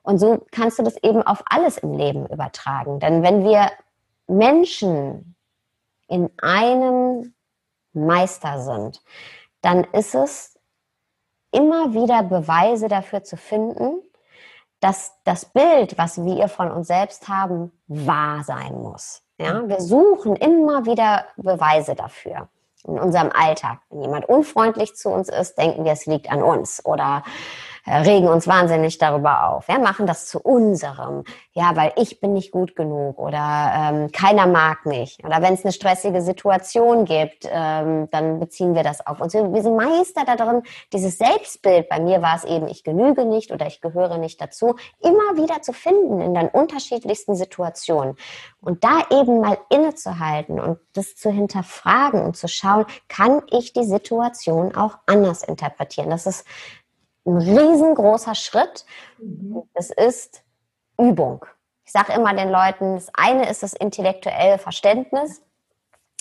[0.09, 2.99] und so kannst du das eben auf alles im Leben übertragen.
[2.99, 3.71] Denn wenn wir
[4.27, 5.37] Menschen
[6.07, 7.35] in einem
[7.93, 9.03] Meister sind,
[9.61, 10.59] dann ist es
[11.51, 14.01] immer wieder Beweise dafür zu finden,
[14.81, 19.21] dass das Bild, was wir von uns selbst haben, wahr sein muss.
[19.37, 22.49] Ja, wir suchen immer wieder Beweise dafür
[22.85, 23.81] in unserem Alltag.
[23.91, 27.25] Wenn jemand unfreundlich zu uns ist, denken wir, es liegt an uns oder
[27.87, 29.69] regen uns wahnsinnig darüber auf.
[29.69, 31.25] Ja, machen das zu unserem.
[31.53, 35.19] Ja, weil ich bin nicht gut genug oder ähm, keiner mag mich.
[35.25, 39.35] Oder wenn es eine stressige Situation gibt, ähm, dann beziehen wir das auf uns.
[39.35, 40.63] Wir sind Meister da drin,
[40.93, 44.77] dieses Selbstbild, bei mir war es eben, ich genüge nicht oder ich gehöre nicht dazu,
[45.01, 48.17] immer wieder zu finden in den unterschiedlichsten Situationen.
[48.61, 53.85] Und da eben mal innezuhalten und das zu hinterfragen und zu schauen, kann ich die
[53.85, 56.11] Situation auch anders interpretieren?
[56.11, 56.45] Das ist
[57.29, 58.85] ein riesengroßer Schritt.
[59.19, 59.63] Mhm.
[59.75, 60.43] Es ist
[60.99, 61.45] Übung.
[61.85, 65.43] Ich sage immer den Leuten, das eine ist das intellektuelle Verständnis.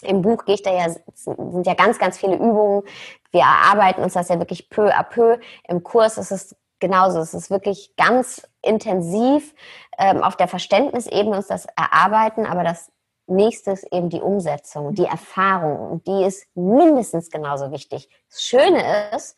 [0.03, 2.83] Im Buch gehe ich da ja, sind ja ganz, ganz viele Übungen.
[3.31, 5.39] Wir erarbeiten uns das ja wirklich peu à peu.
[5.67, 7.19] Im Kurs ist es genauso.
[7.19, 9.55] Es ist wirklich ganz intensiv
[9.97, 12.91] ähm, auf der Verständnisebene uns das erarbeiten, aber das
[13.25, 15.91] nächste ist eben die Umsetzung, die Erfahrung.
[15.91, 18.09] Und die ist mindestens genauso wichtig.
[18.29, 19.35] Das Schöne ist,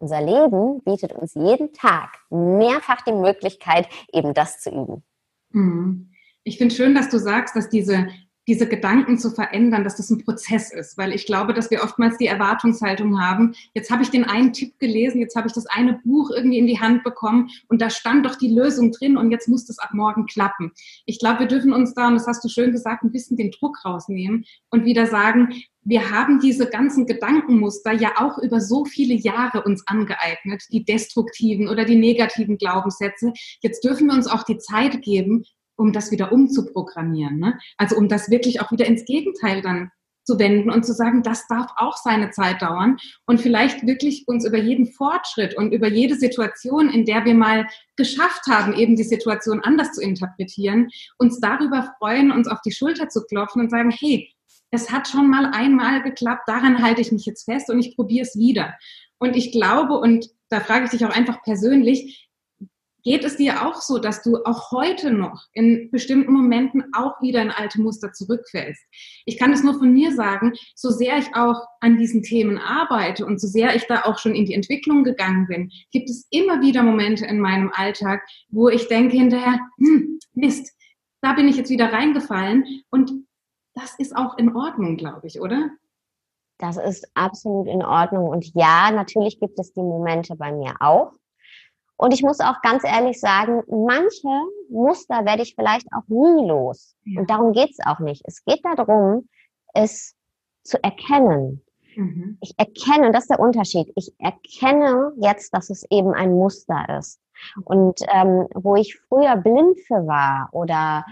[0.00, 5.02] unser Leben bietet uns jeden Tag mehrfach die Möglichkeit, eben das zu üben.
[5.50, 6.10] Mhm.
[6.42, 8.08] Ich finde schön, dass du sagst, dass diese
[8.50, 12.16] diese Gedanken zu verändern, dass das ein Prozess ist, weil ich glaube, dass wir oftmals
[12.16, 16.00] die Erwartungshaltung haben, jetzt habe ich den einen Tipp gelesen, jetzt habe ich das eine
[16.04, 19.46] Buch irgendwie in die Hand bekommen und da stand doch die Lösung drin und jetzt
[19.46, 20.72] muss das ab morgen klappen.
[21.06, 23.52] Ich glaube, wir dürfen uns da, und das hast du schön gesagt, ein bisschen den
[23.52, 29.14] Druck rausnehmen und wieder sagen, wir haben diese ganzen Gedankenmuster ja auch über so viele
[29.14, 33.32] Jahre uns angeeignet, die destruktiven oder die negativen Glaubenssätze.
[33.62, 35.44] Jetzt dürfen wir uns auch die Zeit geben,
[35.76, 37.38] um das wieder umzuprogrammieren.
[37.38, 37.58] Ne?
[37.78, 39.90] Also um das wirklich auch wieder ins Gegenteil dann
[40.24, 44.44] zu wenden und zu sagen, das darf auch seine Zeit dauern und vielleicht wirklich uns
[44.46, 47.66] über jeden Fortschritt und über jede Situation, in der wir mal
[47.96, 50.88] geschafft haben, eben die Situation anders zu interpretieren,
[51.18, 54.30] uns darüber freuen, uns auf die Schulter zu klopfen und sagen, hey,
[54.70, 58.26] es hat schon mal einmal geklappt, daran halte ich mich jetzt fest und ich probiere
[58.26, 58.74] es wieder.
[59.18, 62.30] Und ich glaube, und da frage ich dich auch einfach persönlich,
[63.02, 67.40] Geht es dir auch so, dass du auch heute noch in bestimmten Momenten auch wieder
[67.40, 68.82] in alte Muster zurückfällst?
[69.24, 73.24] Ich kann es nur von mir sagen, so sehr ich auch an diesen Themen arbeite
[73.24, 76.60] und so sehr ich da auch schon in die Entwicklung gegangen bin, gibt es immer
[76.60, 80.70] wieder Momente in meinem Alltag, wo ich denke hinterher, hm, Mist,
[81.22, 83.12] da bin ich jetzt wieder reingefallen und
[83.80, 85.70] das ist auch in Ordnung, glaube ich, oder?
[86.58, 88.28] Das ist absolut in Ordnung.
[88.28, 91.12] Und ja, natürlich gibt es die Momente bei mir auch.
[91.96, 94.28] Und ich muss auch ganz ehrlich sagen, manche
[94.70, 96.96] Muster werde ich vielleicht auch nie los.
[97.04, 97.20] Ja.
[97.20, 98.22] Und darum geht es auch nicht.
[98.26, 99.28] Es geht darum,
[99.74, 100.14] es
[100.62, 101.62] zu erkennen.
[101.96, 102.38] Mhm.
[102.40, 106.86] Ich erkenne, und das ist der Unterschied, ich erkenne jetzt, dass es eben ein Muster
[106.98, 107.20] ist.
[107.64, 111.04] Und ähm, wo ich früher blind für war oder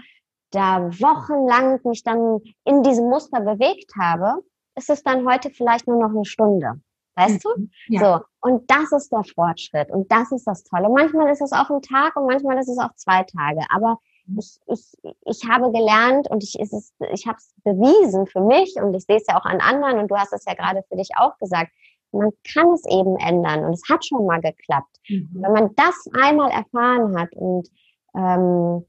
[0.51, 4.43] da wochenlang mich dann in diesem Muster bewegt habe,
[4.75, 6.81] ist es dann heute vielleicht nur noch eine Stunde.
[7.15, 7.49] Weißt du?
[7.57, 7.71] Mhm.
[7.87, 7.99] Ja.
[7.99, 8.25] So.
[8.49, 9.91] Und das ist der Fortschritt.
[9.91, 10.89] Und das ist das Tolle.
[10.89, 13.61] Manchmal ist es auch ein Tag und manchmal ist es auch zwei Tage.
[13.69, 14.39] Aber Mhm.
[14.39, 18.75] ich, ich, ich habe gelernt und ich, ist es, ich habe es bewiesen für mich
[18.75, 20.95] und ich sehe es ja auch an anderen und du hast es ja gerade für
[20.95, 21.71] dich auch gesagt.
[22.11, 24.97] Man kann es eben ändern und es hat schon mal geklappt.
[25.07, 25.29] Mhm.
[25.33, 27.69] Wenn man das einmal erfahren hat und
[28.15, 28.85] ähm,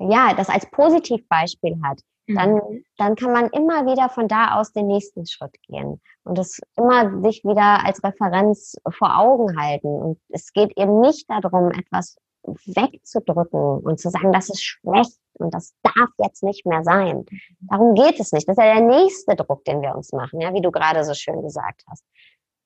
[0.00, 2.84] ja, das als Positivbeispiel hat, dann, Mhm.
[2.98, 7.22] dann kann man immer wieder von da aus den nächsten Schritt gehen und es immer
[7.22, 9.88] sich wieder als Referenz vor Augen halten.
[9.88, 15.54] Und es geht eben nicht darum, etwas wegzudrücken und zu sagen, das ist schlecht und
[15.54, 17.26] das darf jetzt nicht mehr sein.
[17.60, 18.48] Darum geht es nicht.
[18.48, 21.14] Das ist ja der nächste Druck, den wir uns machen, ja, wie du gerade so
[21.14, 22.04] schön gesagt hast.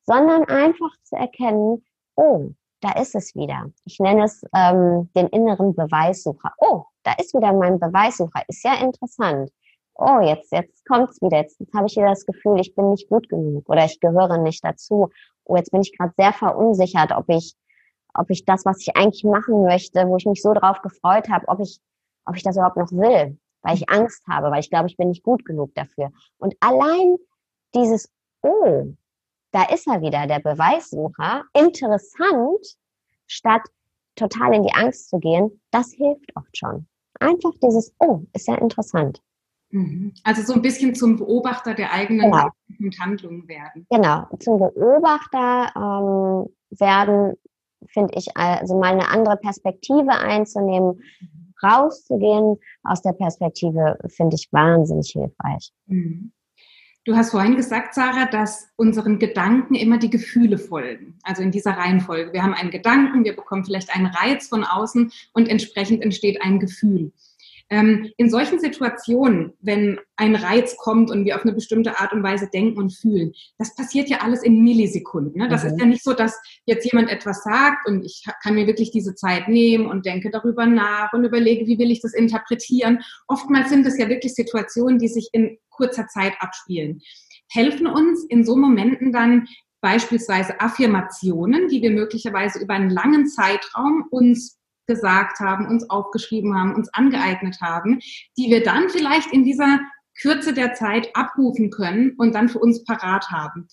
[0.05, 1.85] Sondern einfach zu erkennen,
[2.17, 3.67] oh, da ist es wieder.
[3.85, 6.53] Ich nenne es ähm, den inneren Beweissucher.
[6.59, 8.43] Oh, da ist wieder mein Beweissucher.
[8.49, 9.51] Ist ja interessant.
[9.95, 11.39] Oh, jetzt, jetzt kommt's wieder.
[11.39, 14.39] Jetzt, jetzt habe ich wieder das Gefühl, ich bin nicht gut genug oder ich gehöre
[14.39, 15.11] nicht dazu.
[15.45, 17.55] Oh, jetzt bin ich gerade sehr verunsichert, ob ich,
[18.15, 21.49] ob ich das, was ich eigentlich machen möchte, wo ich mich so drauf gefreut habe,
[21.49, 21.81] ob ich,
[22.25, 25.09] ob ich das überhaupt noch will, weil ich Angst habe, weil ich glaube, ich bin
[25.09, 26.11] nicht gut genug dafür.
[26.39, 27.17] Und allein
[27.75, 28.11] dieses
[28.43, 28.95] Oh,
[29.53, 32.79] da ist er wieder, der Beweissucher, interessant,
[33.27, 33.63] statt
[34.17, 36.87] total in die Angst zu gehen, das hilft oft schon.
[37.21, 39.23] Einfach dieses, oh, ist ja interessant.
[39.71, 40.13] Mhm.
[40.25, 42.49] Also so ein bisschen zum Beobachter der eigenen Genau.
[42.99, 43.87] Handlungen werden.
[43.91, 47.35] Genau, zum Beobachter ähm, werden,
[47.87, 51.01] finde ich, also mal eine andere Perspektive einzunehmen,
[51.63, 55.73] rauszugehen aus der Perspektive, finde ich wahnsinnig hilfreich.
[55.87, 56.33] Mhm.
[57.05, 61.19] Du hast vorhin gesagt, Sarah, dass unseren Gedanken immer die Gefühle folgen.
[61.23, 62.35] Also in dieser Reihenfolge.
[62.35, 66.61] Wir haben einen Gedanken, wir bekommen vielleicht einen Reiz von außen und entsprechend entsteht ein
[66.61, 67.13] Gefühl.
[67.71, 72.25] Ähm, in solchen Situationen, wenn ein Reiz kommt und wir auf eine bestimmte Art und
[72.25, 75.41] Weise denken und fühlen, das passiert ja alles in Millisekunden.
[75.41, 75.49] Ne?
[75.49, 75.71] Das Mhm.
[75.71, 79.15] ist ja nicht so, dass jetzt jemand etwas sagt und ich kann mir wirklich diese
[79.15, 83.03] Zeit nehmen und denke darüber nach und überlege, wie will ich das interpretieren.
[83.29, 87.01] Oftmals sind es ja wirklich Situationen, die sich in kurzer Zeit abspielen.
[87.49, 89.47] Helfen uns in so Momenten dann
[89.81, 94.60] beispielsweise Affirmationen, die wir möglicherweise über einen langen Zeitraum uns
[94.91, 98.01] gesagt haben, uns aufgeschrieben haben, uns angeeignet haben,
[98.37, 99.79] die wir dann vielleicht in dieser
[100.21, 103.69] Kürze der Zeit abrufen können und dann für uns parat haben.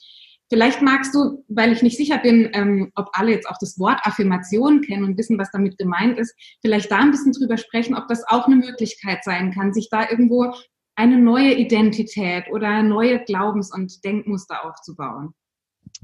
[0.49, 3.99] Vielleicht magst du, weil ich nicht sicher bin, ähm, ob alle jetzt auch das Wort
[4.03, 8.07] Affirmation kennen und wissen, was damit gemeint ist, vielleicht da ein bisschen drüber sprechen, ob
[8.07, 10.53] das auch eine Möglichkeit sein kann, sich da irgendwo
[10.95, 15.33] eine neue Identität oder neue Glaubens- und Denkmuster aufzubauen.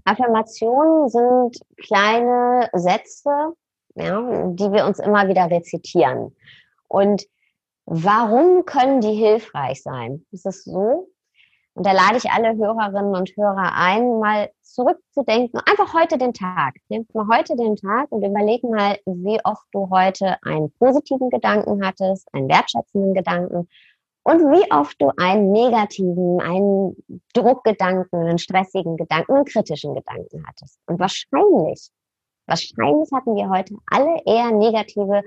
[0.05, 3.53] Affirmationen sind kleine Sätze,
[3.95, 6.35] ja, die wir uns immer wieder rezitieren.
[6.87, 7.25] Und
[7.85, 10.25] warum können die hilfreich sein?
[10.31, 11.07] Es ist so,
[11.75, 16.75] und da lade ich alle Hörerinnen und Hörer ein, mal zurückzudenken, einfach heute den Tag.
[16.89, 21.83] Nehmt mal heute den Tag und überleg mal, wie oft du heute einen positiven Gedanken
[21.85, 23.67] hattest, einen wertschätzenden Gedanken
[24.21, 26.95] und wie oft du einen negativen, einen
[27.33, 30.79] Druckgedanken, einen stressigen Gedanken, einen kritischen Gedanken hattest.
[30.85, 31.89] Und wahrscheinlich,
[32.45, 35.23] wahrscheinlich hatten wir heute alle eher negative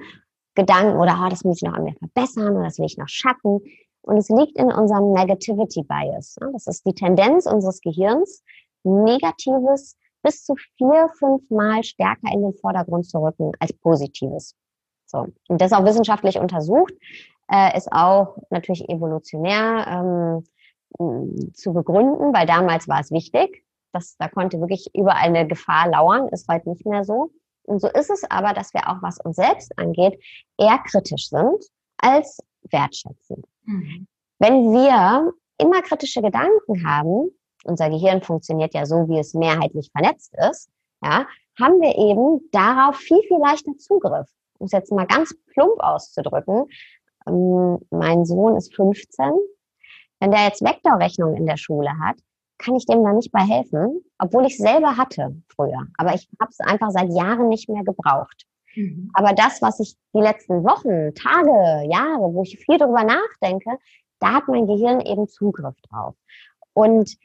[0.55, 3.09] Gedanken oder, oh, das muss ich noch an mir verbessern oder das will ich noch
[3.09, 3.61] schaffen.
[4.03, 6.37] Und es liegt in unserem Negativity Bias.
[6.53, 8.43] Das ist die Tendenz unseres Gehirns,
[8.85, 14.55] Negatives bis zu vier, fünf Mal stärker in den Vordergrund zu rücken als Positives.
[15.07, 15.27] So.
[15.49, 16.95] Und das ist auch wissenschaftlich untersucht,
[17.51, 20.43] äh, ist auch natürlich evolutionär
[20.99, 23.66] ähm, zu begründen, weil damals war es wichtig.
[23.97, 27.31] Das, da konnte wirklich überall eine Gefahr lauern, ist heute nicht mehr so.
[27.63, 30.23] Und so ist es aber, dass wir auch, was uns selbst angeht,
[30.59, 31.65] eher kritisch sind
[31.97, 32.39] als
[32.71, 33.47] wertschätzend.
[33.65, 34.07] Mhm.
[34.39, 37.31] Wenn wir immer kritische Gedanken haben,
[37.65, 40.69] unser Gehirn funktioniert ja so, wie es mehrheitlich vernetzt ist,
[41.03, 41.27] ja,
[41.59, 44.29] haben wir eben darauf viel, viel leichter Zugriff.
[44.59, 46.67] Um es jetzt mal ganz plump auszudrücken,
[47.27, 49.33] ähm, mein Sohn ist 15.
[50.21, 52.17] Wenn der jetzt Vektorrechnung in der Schule hat,
[52.59, 55.87] kann ich dem da nicht bei helfen, obwohl ich es selber hatte früher.
[55.99, 58.47] Aber ich habe es einfach seit Jahren nicht mehr gebraucht.
[58.75, 59.11] Mhm.
[59.15, 63.79] Aber das, was ich die letzten Wochen, Tage, Jahre, wo ich viel drüber nachdenke,
[64.21, 66.15] da hat mein Gehirn eben Zugriff drauf.
[66.73, 67.17] Und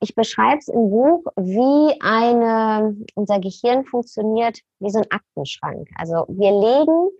[0.00, 5.88] ich beschreibe es im Buch, wie eine, unser Gehirn funktioniert wie so ein Aktenschrank.
[5.96, 7.10] Also wir legen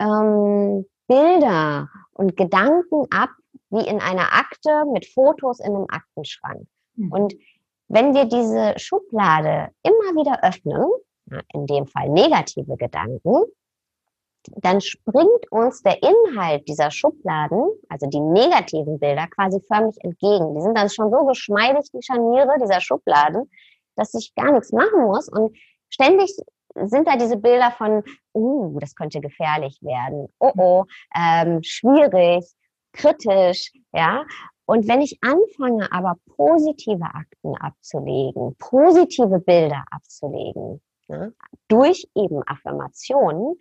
[0.00, 3.30] ähm, Bilder und Gedanken ab,
[3.70, 6.66] wie in einer Akte mit Fotos in einem Aktenschrank.
[6.94, 7.12] Mhm.
[7.12, 7.34] Und
[7.88, 10.86] wenn wir diese Schublade immer wieder öffnen,
[11.52, 13.44] in dem Fall negative Gedanken,
[14.56, 20.54] dann springt uns der Inhalt dieser Schubladen, also die negativen Bilder, quasi förmlich entgegen.
[20.54, 23.50] Die sind dann schon so geschmeidig, die Scharniere dieser Schubladen,
[23.96, 25.28] dass ich gar nichts machen muss.
[25.28, 25.56] Und
[25.90, 26.34] ständig
[26.74, 28.02] sind da diese Bilder von,
[28.34, 32.44] uh, das könnte gefährlich werden, oh oh, ähm, schwierig,
[32.92, 34.24] kritisch, ja.
[34.66, 41.30] Und wenn ich anfange, aber positive Akten abzulegen, positive Bilder abzulegen, ja,
[41.68, 43.56] durch eben Affirmationen,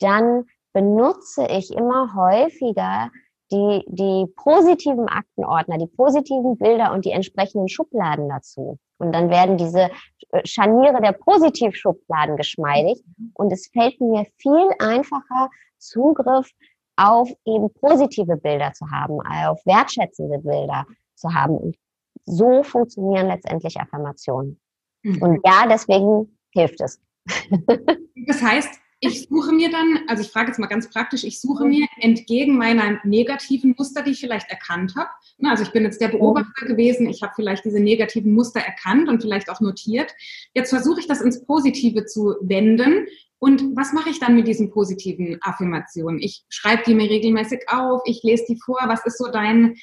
[0.00, 3.10] dann benutze ich immer häufiger
[3.50, 8.78] die, die positiven Aktenordner, die positiven Bilder und die entsprechenden Schubladen dazu.
[8.98, 9.90] Und dann werden diese
[10.30, 13.02] äh, Scharniere der Positivschubladen geschmeidig
[13.34, 16.50] und es fällt mir viel einfacher, Zugriff
[16.96, 21.56] auf eben positive Bilder zu haben, auf wertschätzende Bilder zu haben.
[21.56, 21.76] Und
[22.24, 24.60] so funktionieren letztendlich Affirmationen.
[25.02, 25.22] Mhm.
[25.22, 27.00] Und ja, deswegen hilft es.
[28.28, 31.66] Das heißt, ich suche mir dann, also ich frage jetzt mal ganz praktisch, ich suche
[31.66, 35.10] mir entgegen meiner negativen Muster, die ich vielleicht erkannt habe.
[35.42, 39.20] Also ich bin jetzt der Beobachter gewesen, ich habe vielleicht diese negativen Muster erkannt und
[39.20, 40.14] vielleicht auch notiert.
[40.54, 43.06] Jetzt versuche ich das ins Positive zu wenden.
[43.38, 46.18] Und was mache ich dann mit diesen positiven Affirmationen?
[46.18, 48.78] Ich schreibe die mir regelmäßig auf, ich lese die vor.
[48.86, 49.76] Was ist so dein,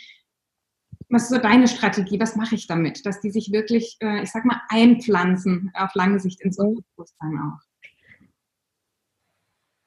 [1.10, 2.20] was ist so deine Strategie?
[2.20, 6.20] Was mache ich damit, dass die sich wirklich, äh, ich sag mal, einpflanzen auf lange
[6.20, 6.58] Sicht ins.
[6.58, 7.73] Unterbewusstsein auch?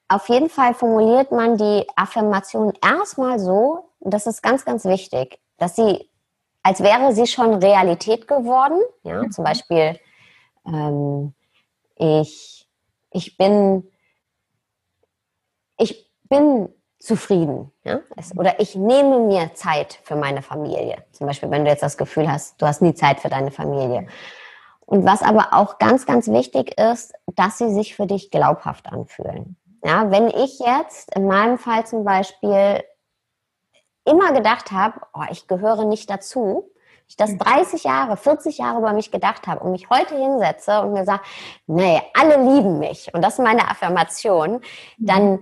[0.09, 5.75] Auf jeden Fall formuliert man die Affirmation erstmal so, das ist ganz, ganz wichtig, dass
[5.75, 6.09] sie,
[6.63, 8.79] als wäre sie schon Realität geworden.
[9.03, 9.99] Ja, zum Beispiel,
[10.65, 11.33] ähm,
[11.95, 12.69] ich,
[13.11, 13.91] ich bin,
[15.77, 17.71] ich bin zufrieden.
[17.83, 18.01] Ja?
[18.35, 21.03] oder ich nehme mir Zeit für meine Familie.
[21.11, 24.07] Zum Beispiel, wenn du jetzt das Gefühl hast, du hast nie Zeit für deine Familie.
[24.85, 29.57] Und was aber auch ganz, ganz wichtig ist, dass sie sich für dich glaubhaft anfühlen.
[29.83, 32.83] Ja, wenn ich jetzt in meinem Fall zum Beispiel
[34.05, 36.71] immer gedacht habe, oh, ich gehöre nicht dazu,
[37.07, 37.89] ich das 30 mhm.
[37.89, 41.23] Jahre, 40 Jahre über mich gedacht habe und mich heute hinsetze und mir sage,
[41.65, 45.05] nee, alle lieben mich und das ist meine Affirmation, mhm.
[45.05, 45.39] dann,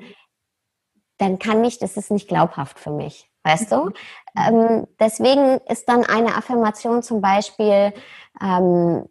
[1.18, 3.30] dann kann ich, das ist nicht glaubhaft für mich.
[3.44, 3.86] Weißt du?
[3.86, 3.94] Mhm.
[4.38, 7.94] Ähm, deswegen ist dann eine Affirmation zum Beispiel,
[8.42, 9.08] ähm,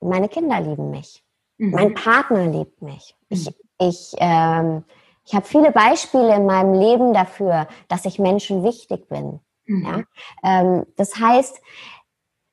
[0.00, 1.25] meine Kinder lieben mich.
[1.58, 1.70] Mhm.
[1.70, 3.16] Mein Partner liebt mich.
[3.28, 3.54] Ich, mhm.
[3.78, 4.84] ich, ähm,
[5.24, 9.40] ich habe viele Beispiele in meinem Leben dafür, dass ich Menschen wichtig bin.
[9.66, 9.84] Mhm.
[9.84, 10.02] Ja?
[10.44, 11.60] Ähm, das heißt,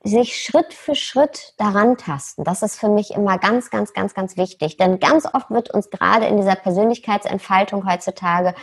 [0.06, 4.36] sich Schritt für Schritt daran tasten, das ist für mich immer ganz, ganz, ganz, ganz
[4.36, 4.76] wichtig.
[4.76, 8.54] Denn ganz oft wird uns gerade in dieser Persönlichkeitsentfaltung heutzutage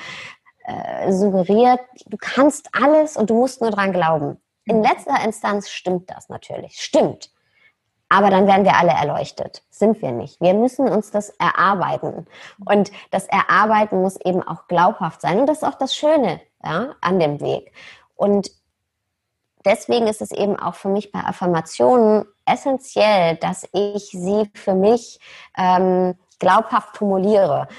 [0.65, 4.37] äh, suggeriert, du kannst alles und du musst nur dran glauben.
[4.65, 4.83] In mhm.
[4.83, 6.79] letzter Instanz stimmt das natürlich.
[6.79, 7.31] Stimmt.
[8.11, 9.63] Aber dann werden wir alle erleuchtet.
[9.69, 10.41] Sind wir nicht.
[10.41, 12.27] Wir müssen uns das erarbeiten.
[12.65, 15.39] Und das Erarbeiten muss eben auch glaubhaft sein.
[15.39, 17.71] Und das ist auch das Schöne ja, an dem Weg.
[18.17, 18.51] Und
[19.63, 25.21] deswegen ist es eben auch für mich bei Affirmationen essentiell, dass ich sie für mich
[25.57, 27.69] ähm, glaubhaft formuliere.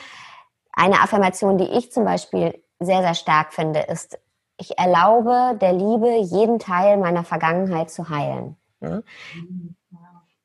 [0.73, 4.19] Eine Affirmation, die ich zum Beispiel sehr, sehr stark finde, ist,
[4.57, 8.57] ich erlaube der Liebe, jeden Teil meiner Vergangenheit zu heilen.
[8.81, 9.03] Ja?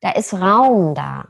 [0.00, 1.26] Da ist Raum da.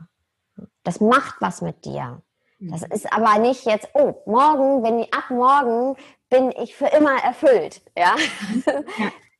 [0.83, 2.21] Das macht was mit dir.
[2.59, 2.91] Das mhm.
[2.91, 5.95] ist aber nicht jetzt, oh, morgen, wenn ich, ab morgen
[6.29, 7.81] bin ich für immer erfüllt.
[7.97, 8.15] Ja?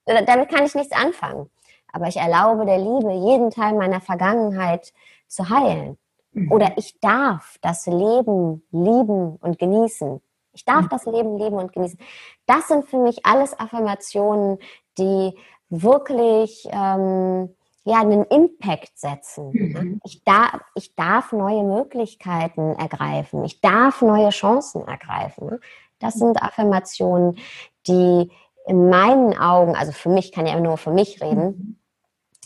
[0.07, 0.21] ja.
[0.25, 1.49] Damit kann ich nichts anfangen.
[1.91, 4.93] Aber ich erlaube der Liebe, jeden Teil meiner Vergangenheit
[5.27, 5.97] zu heilen.
[6.31, 6.51] Mhm.
[6.51, 10.21] Oder ich darf das Leben lieben und genießen.
[10.53, 10.89] Ich darf mhm.
[10.89, 11.99] das Leben lieben und genießen.
[12.45, 14.59] Das sind für mich alles Affirmationen,
[14.97, 15.37] die
[15.69, 19.51] wirklich ähm, ja, einen Impact setzen.
[19.51, 20.01] Mhm.
[20.03, 23.43] Ich, darf, ich darf neue Möglichkeiten ergreifen.
[23.45, 25.59] Ich darf neue Chancen ergreifen.
[25.99, 27.37] Das sind Affirmationen,
[27.87, 28.31] die
[28.67, 31.77] in meinen Augen, also für mich kann ja nur für mich reden,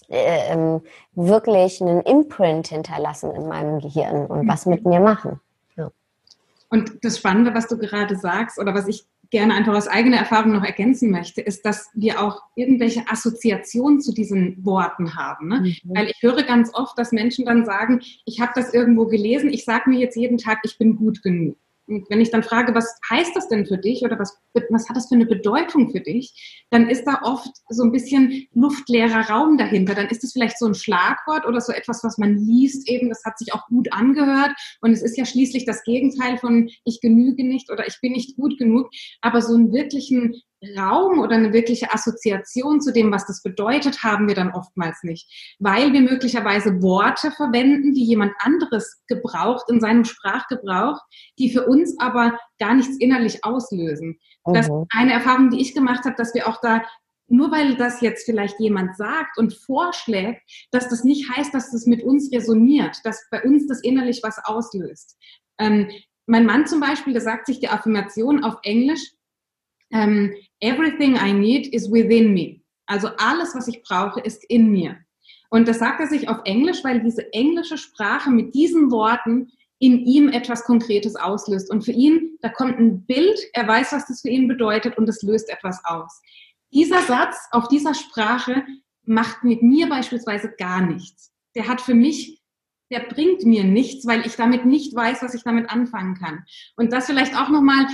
[0.08, 0.16] mhm.
[0.16, 0.80] äh,
[1.16, 5.42] wirklich einen Imprint hinterlassen in meinem Gehirn und was mit mir machen.
[5.76, 5.92] Ja.
[6.70, 10.54] Und das Spannende, was du gerade sagst, oder was ich gerne einfach aus eigener Erfahrung
[10.54, 15.48] noch ergänzen möchte, ist, dass wir auch irgendwelche Assoziationen zu diesen Worten haben.
[15.48, 15.60] Ne?
[15.62, 15.96] Mhm.
[15.96, 19.66] Weil ich höre ganz oft, dass Menschen dann sagen, ich habe das irgendwo gelesen, ich
[19.66, 21.58] sage mir jetzt jeden Tag, ich bin gut genug.
[21.88, 24.38] Und wenn ich dann frage, was heißt das denn für dich oder was,
[24.70, 28.48] was hat das für eine Bedeutung für dich, dann ist da oft so ein bisschen
[28.54, 29.94] luftleerer Raum dahinter.
[29.94, 33.24] Dann ist es vielleicht so ein Schlagwort oder so etwas, was man liest eben, das
[33.26, 34.52] hat sich auch gut angehört.
[34.82, 38.38] Und es ist ja schließlich das Gegenteil von ich genüge nicht oder ich bin nicht
[38.38, 38.90] gut genug.
[39.22, 40.42] Aber so einen wirklichen
[40.78, 45.56] Raum oder eine wirkliche Assoziation zu dem, was das bedeutet, haben wir dann oftmals nicht,
[45.60, 51.00] weil wir möglicherweise Worte verwenden, die jemand anderes gebraucht in seinem Sprachgebrauch,
[51.40, 54.20] die für uns aber gar nichts innerlich auslösen.
[54.46, 54.54] Mhm.
[54.54, 56.82] Das ist eine Erfahrung, die ich gemacht habe, dass wir auch da
[57.28, 60.42] nur weil das jetzt vielleicht jemand sagt und vorschlägt,
[60.72, 64.38] dass das nicht heißt, dass das mit uns resoniert, dass bei uns das innerlich was
[64.44, 65.18] auslöst.
[65.58, 65.90] Ähm,
[66.26, 69.14] mein Mann zum Beispiel, der sagt sich die Affirmation auf Englisch,
[69.92, 70.34] ähm,
[70.64, 72.62] everything I need is within me.
[72.88, 74.98] Also alles, was ich brauche, ist in mir.
[75.50, 80.00] Und das sagt er sich auf Englisch, weil diese englische Sprache mit diesen Worten in
[80.00, 81.70] ihm etwas Konkretes auslöst.
[81.70, 85.08] Und für ihn, da kommt ein Bild, er weiß, was das für ihn bedeutet und
[85.08, 86.22] es löst etwas aus.
[86.74, 88.64] Dieser Satz auf dieser Sprache
[89.04, 91.32] macht mit mir beispielsweise gar nichts.
[91.56, 92.42] Der hat für mich,
[92.90, 96.46] der bringt mir nichts, weil ich damit nicht weiß, was ich damit anfangen kann.
[96.78, 97.86] Und das vielleicht auch nochmal,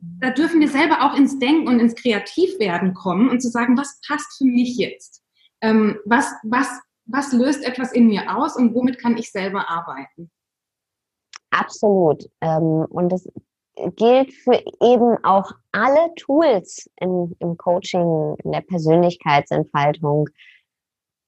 [0.00, 4.00] da dürfen wir selber auch ins Denken und ins Kreativwerden kommen und zu sagen, was
[4.06, 5.22] passt für mich jetzt?
[5.60, 6.68] Ähm, was, was,
[7.06, 10.30] was löst etwas in mir aus und womit kann ich selber arbeiten?
[11.50, 12.28] Absolut.
[12.40, 13.28] Ähm, und das
[13.96, 20.28] gilt für eben auch alle Tools in, im Coaching, in der Persönlichkeitsentfaltung.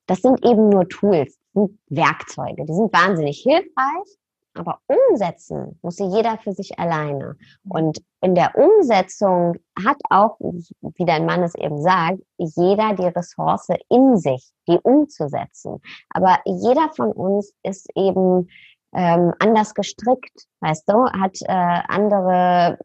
[0.06, 2.64] Das sind eben nur Tools, sind Werkzeuge.
[2.64, 4.18] Die sind wahnsinnig hilfreich,
[4.54, 7.36] aber umsetzen muss sie jeder für sich alleine.
[7.68, 13.68] Und in der Umsetzung hat auch, wie dein Mann es eben sagt, jeder die Ressource
[13.88, 15.80] in sich, die umzusetzen.
[16.10, 18.48] Aber jeder von uns ist eben
[18.92, 22.78] ähm, anders gestrickt, weißt du, hat äh, andere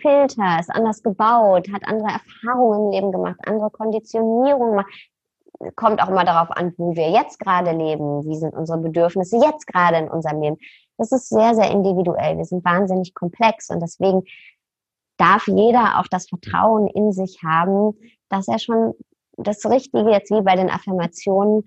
[0.00, 4.92] Filter, ist anders gebaut, hat andere Erfahrungen im Leben gemacht, andere Konditionierungen gemacht.
[5.76, 9.66] Kommt auch immer darauf an, wo wir jetzt gerade leben, wie sind unsere Bedürfnisse jetzt
[9.66, 10.56] gerade in unserem Leben.
[10.98, 12.36] Das ist sehr, sehr individuell.
[12.36, 14.22] Wir sind wahnsinnig komplex und deswegen
[15.18, 17.96] darf jeder auch das Vertrauen in sich haben,
[18.28, 18.94] dass er schon
[19.36, 21.64] das Richtige jetzt wie bei den Affirmationen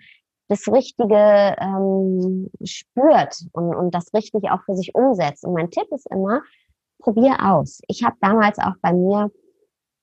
[0.48, 5.44] das Richtige ähm, spürt und, und das richtig auch für sich umsetzt.
[5.44, 6.42] Und mein Tipp ist immer,
[7.00, 7.82] probier aus.
[7.88, 9.32] Ich habe damals auch bei mir,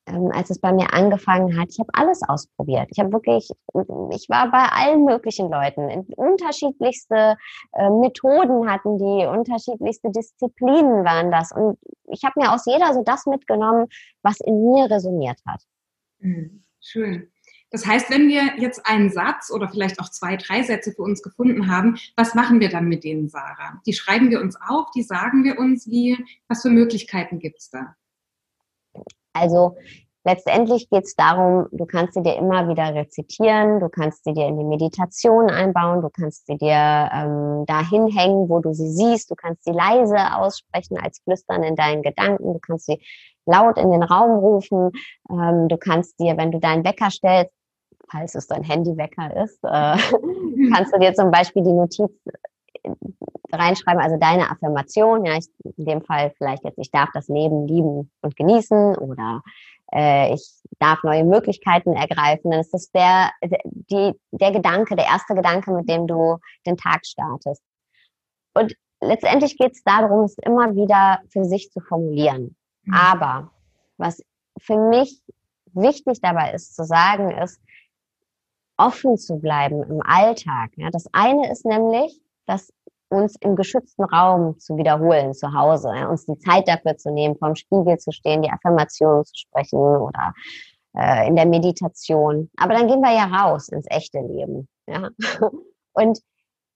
[0.07, 2.88] ähm, als es bei mir angefangen hat, ich habe alles ausprobiert.
[2.90, 3.48] Ich habe wirklich,
[4.11, 6.07] ich war bei allen möglichen Leuten.
[6.16, 7.36] Unterschiedlichste
[7.72, 11.53] äh, Methoden hatten die, unterschiedlichste Disziplinen waren das.
[11.53, 11.78] Und
[12.11, 13.86] ich habe mir aus jeder so das mitgenommen,
[14.22, 15.62] was in mir resoniert hat.
[16.18, 16.64] Mhm.
[16.80, 17.30] Schön.
[17.70, 21.22] Das heißt, wenn wir jetzt einen Satz oder vielleicht auch zwei, drei Sätze für uns
[21.22, 23.80] gefunden haben, was machen wir dann mit denen, Sarah?
[23.86, 27.70] Die schreiben wir uns auf, die sagen wir uns, wie, was für Möglichkeiten gibt es
[27.70, 27.94] da?
[29.32, 29.76] Also
[30.24, 34.46] letztendlich geht es darum, du kannst sie dir immer wieder rezitieren, du kannst sie dir
[34.46, 39.30] in die Meditation einbauen, du kannst sie dir ähm, dahin hängen, wo du sie siehst,
[39.30, 43.00] du kannst sie leise aussprechen als Flüstern in deinen Gedanken, du kannst sie
[43.46, 44.90] laut in den Raum rufen,
[45.30, 47.52] ähm, du kannst dir, wenn du deinen Wecker stellst,
[48.10, 49.96] falls es dein Handywecker ist, äh,
[50.72, 52.10] kannst du dir zum Beispiel die Notiz
[53.57, 57.66] reinschreiben, also deine Affirmation, ja, ich, in dem Fall vielleicht jetzt, ich darf das Leben
[57.66, 59.42] lieben und genießen oder
[59.92, 60.48] äh, ich
[60.78, 63.30] darf neue Möglichkeiten ergreifen, dann ist das der,
[63.64, 67.62] die, der Gedanke, der erste Gedanke, mit dem du den Tag startest.
[68.55, 72.57] Und letztendlich geht es darum, es immer wieder für sich zu formulieren.
[72.84, 72.94] Mhm.
[72.94, 73.50] Aber
[73.98, 74.22] was
[74.59, 75.22] für mich
[75.74, 77.61] wichtig dabei ist zu sagen, ist,
[78.76, 80.70] offen zu bleiben im Alltag.
[80.76, 82.72] Ja, das eine ist nämlich, dass
[83.12, 87.54] uns im geschützten Raum zu wiederholen zu Hause, uns die Zeit dafür zu nehmen, vorm
[87.54, 90.32] Spiegel zu stehen, die Affirmationen zu sprechen oder
[90.96, 92.50] äh, in der Meditation.
[92.56, 94.68] Aber dann gehen wir ja raus ins echte Leben.
[94.86, 95.10] Ja?
[95.92, 96.20] Und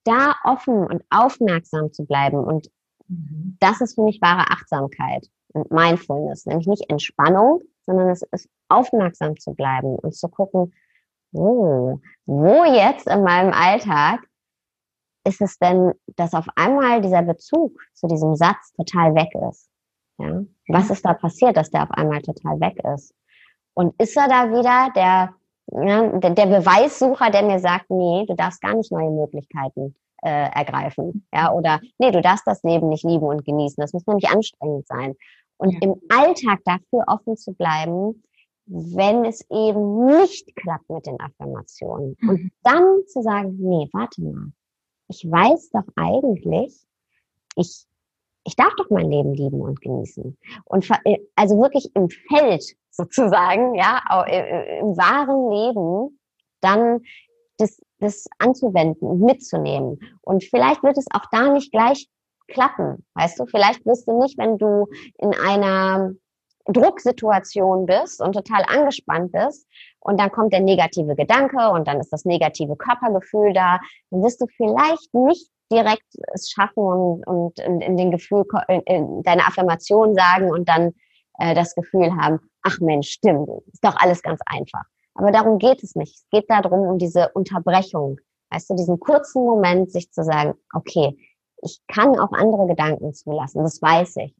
[0.06, 2.70] da offen und aufmerksam zu bleiben und
[3.08, 3.56] mhm.
[3.58, 9.36] das ist für mich wahre Achtsamkeit und Mindfulness, nämlich nicht Entspannung, sondern es ist aufmerksam
[9.36, 10.72] zu bleiben und zu gucken,
[11.32, 14.20] oh, wo jetzt in meinem Alltag
[15.26, 19.68] ist es denn, dass auf einmal dieser Bezug zu diesem Satz total weg ist?
[20.18, 20.42] Ja?
[20.68, 23.14] Was ist da passiert, dass der auf einmal total weg ist?
[23.74, 25.34] Und ist er da wieder der,
[25.86, 30.50] ja, der, der Beweissucher, der mir sagt, nee, du darfst gar nicht neue Möglichkeiten äh,
[30.50, 31.26] ergreifen.
[31.32, 33.80] Ja, oder nee, du darfst das Leben nicht lieben und genießen.
[33.80, 35.14] Das muss nämlich anstrengend sein.
[35.58, 35.78] Und ja.
[35.82, 38.22] im Alltag dafür offen zu bleiben,
[38.66, 42.16] wenn es eben nicht klappt mit den Affirmationen.
[42.20, 42.28] Mhm.
[42.28, 44.52] Und dann zu sagen, nee, warte mal,
[45.08, 46.86] ich weiß doch eigentlich,
[47.56, 47.86] ich,
[48.44, 50.36] ich darf doch mein Leben lieben und genießen.
[50.64, 54.00] Und äh, also wirklich im Feld sozusagen, ja,
[54.80, 56.18] im wahren Leben,
[56.60, 57.00] dann
[57.58, 59.98] das, das anzuwenden und mitzunehmen.
[60.22, 62.08] Und vielleicht wird es auch da nicht gleich
[62.48, 63.46] klappen, weißt du?
[63.46, 64.86] Vielleicht wirst du nicht, wenn du
[65.18, 66.12] in einer
[66.68, 69.66] Drucksituation bist und total angespannt bist
[70.00, 73.78] und dann kommt der negative Gedanke und dann ist das negative Körpergefühl da,
[74.10, 78.80] dann wirst du vielleicht nicht direkt es schaffen und, und in, in den Gefühl, in,
[78.82, 80.92] in deine Affirmation sagen und dann
[81.38, 84.84] äh, das Gefühl haben, ach Mensch, stimmt, ist doch alles ganz einfach.
[85.14, 86.14] Aber darum geht es nicht.
[86.14, 88.18] Es geht darum, um diese Unterbrechung.
[88.50, 91.16] Weißt du, diesen kurzen Moment, sich zu sagen, okay,
[91.62, 94.34] ich kann auch andere Gedanken zulassen, das weiß ich.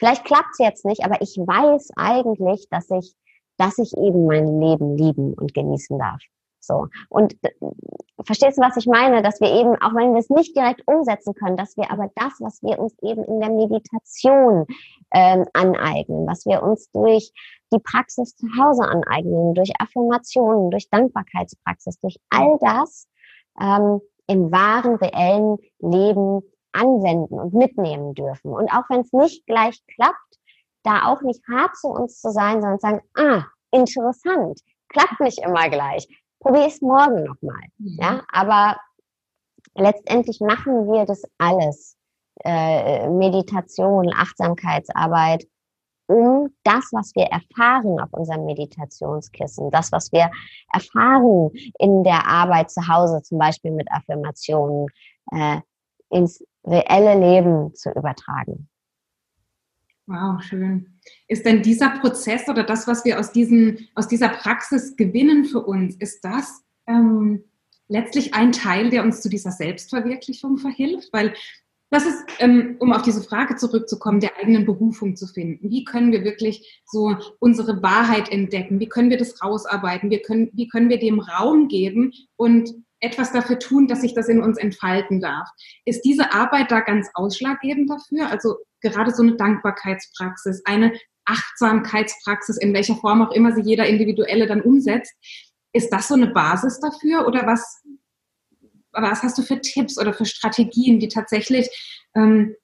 [0.00, 3.14] Vielleicht klappt es jetzt nicht, aber ich weiß eigentlich, dass ich,
[3.58, 6.20] dass ich eben mein Leben lieben und genießen darf.
[6.58, 6.86] So.
[7.10, 7.36] Und
[8.24, 9.22] verstehst du, was ich meine?
[9.22, 12.32] Dass wir eben, auch wenn wir es nicht direkt umsetzen können, dass wir aber das,
[12.40, 14.66] was wir uns eben in der Meditation
[15.12, 17.32] ähm, aneignen, was wir uns durch
[17.72, 23.06] die Praxis zu Hause aneignen, durch Affirmationen, durch Dankbarkeitspraxis, durch all das
[23.60, 26.42] ähm, im wahren, reellen Leben
[26.72, 28.52] anwenden und mitnehmen dürfen.
[28.52, 30.38] Und auch wenn es nicht gleich klappt,
[30.82, 35.38] da auch nicht hart zu uns zu sein, sondern zu sagen, ah, interessant, klappt nicht
[35.38, 36.08] immer gleich
[36.40, 37.62] probiere es morgen nochmal.
[37.78, 37.98] Mhm.
[38.00, 38.76] Ja, aber
[39.74, 41.96] letztendlich machen wir das alles.
[42.42, 45.46] Äh, Meditation, Achtsamkeitsarbeit,
[46.06, 50.30] um das, was wir erfahren auf unserem Meditationskissen, das, was wir
[50.72, 54.86] erfahren in der Arbeit zu Hause, zum Beispiel mit Affirmationen,
[55.32, 55.60] äh,
[56.08, 58.68] ins reelle Leben zu übertragen.
[60.06, 60.98] Wow, schön.
[61.28, 65.60] Ist denn dieser Prozess oder das, was wir aus, diesen, aus dieser Praxis gewinnen für
[65.60, 67.44] uns, ist das ähm,
[67.86, 71.12] letztlich ein Teil, der uns zu dieser Selbstverwirklichung verhilft?
[71.12, 71.34] Weil
[71.90, 75.70] das ist, ähm, um auf diese Frage zurückzukommen, der eigenen Berufung zu finden.
[75.70, 78.78] Wie können wir wirklich so unsere Wahrheit entdecken?
[78.78, 80.10] Wie können wir das rausarbeiten?
[80.10, 84.28] Wie können, wie können wir dem Raum geben und etwas dafür tun, dass sich das
[84.28, 85.48] in uns entfalten darf?
[85.84, 88.30] Ist diese Arbeit da ganz ausschlaggebend dafür?
[88.30, 90.92] Also gerade so eine Dankbarkeitspraxis, eine
[91.24, 95.14] Achtsamkeitspraxis, in welcher Form auch immer sie jeder Individuelle dann umsetzt.
[95.72, 97.82] Ist das so eine Basis dafür oder was,
[98.92, 101.68] was hast du für Tipps oder für Strategien, die tatsächlich
[102.14, 102.56] ähm,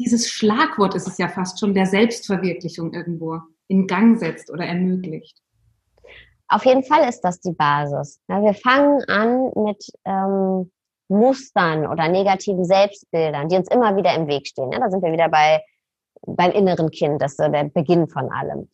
[0.00, 5.36] dieses Schlagwort ist es ja fast schon der Selbstverwirklichung irgendwo in Gang setzt oder ermöglicht?
[6.50, 8.20] Auf jeden Fall ist das die Basis.
[8.28, 10.70] Ja, wir fangen an mit ähm,
[11.08, 14.72] Mustern oder negativen Selbstbildern, die uns immer wieder im Weg stehen.
[14.72, 15.62] Ja, da sind wir wieder bei,
[16.26, 18.68] beim inneren Kind, das ist so der Beginn von allem.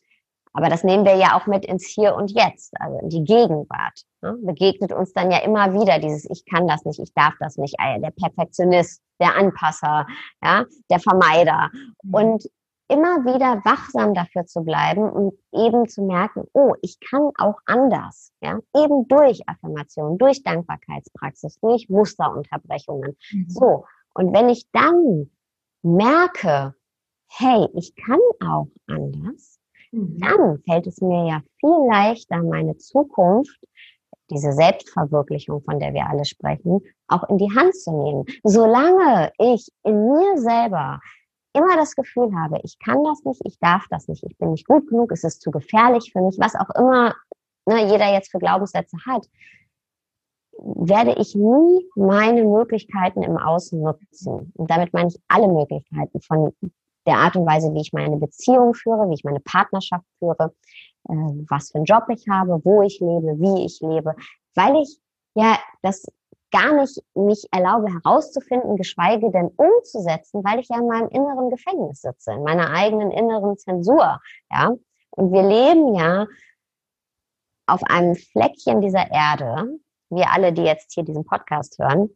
[0.55, 4.01] Aber das nehmen wir ja auch mit ins Hier und Jetzt, also in die Gegenwart.
[4.23, 4.39] Ne?
[4.41, 7.77] Begegnet uns dann ja immer wieder dieses Ich kann das nicht, ich darf das nicht,
[7.79, 10.07] der Perfektionist, der Anpasser,
[10.43, 11.69] ja, der Vermeider.
[12.03, 12.15] Mhm.
[12.15, 12.51] Und
[12.89, 18.33] immer wieder wachsam dafür zu bleiben und eben zu merken, oh, ich kann auch anders,
[18.41, 23.17] ja, eben durch Affirmation, durch Dankbarkeitspraxis, durch Musterunterbrechungen.
[23.33, 23.47] Mhm.
[23.49, 23.85] So.
[24.15, 25.31] Und wenn ich dann
[25.83, 26.75] merke,
[27.29, 29.59] hey, ich kann auch anders,
[29.91, 30.19] mhm.
[30.19, 33.59] dann fällt es mir ja viel leichter, meine Zukunft,
[34.31, 38.25] diese Selbstverwirklichung, von der wir alle sprechen, auch in die Hand zu nehmen.
[38.43, 41.01] Solange ich in mir selber
[41.57, 44.67] immer das Gefühl habe, ich kann das nicht, ich darf das nicht, ich bin nicht
[44.67, 47.15] gut genug, es ist zu gefährlich für mich, was auch immer
[47.67, 49.29] ne, jeder jetzt für Glaubenssätze hat,
[50.59, 54.53] werde ich nie meine Möglichkeiten im Außen nutzen.
[54.55, 56.53] Und damit meine ich alle Möglichkeiten von
[57.07, 60.55] der Art und Weise, wie ich meine Beziehung führe, wie ich meine Partnerschaft führe,
[61.09, 61.15] äh,
[61.49, 64.15] was für einen Job ich habe, wo ich lebe, wie ich lebe,
[64.55, 64.99] weil ich
[65.35, 66.07] ja das
[66.57, 72.01] gar nicht mich erlaube herauszufinden, geschweige denn umzusetzen, weil ich ja in meinem inneren Gefängnis
[72.01, 74.73] sitze, in meiner eigenen inneren Zensur, ja.
[75.11, 76.27] Und wir leben ja
[77.67, 79.79] auf einem Fleckchen dieser Erde,
[80.11, 82.11] wir alle, die jetzt hier diesen Podcast hören,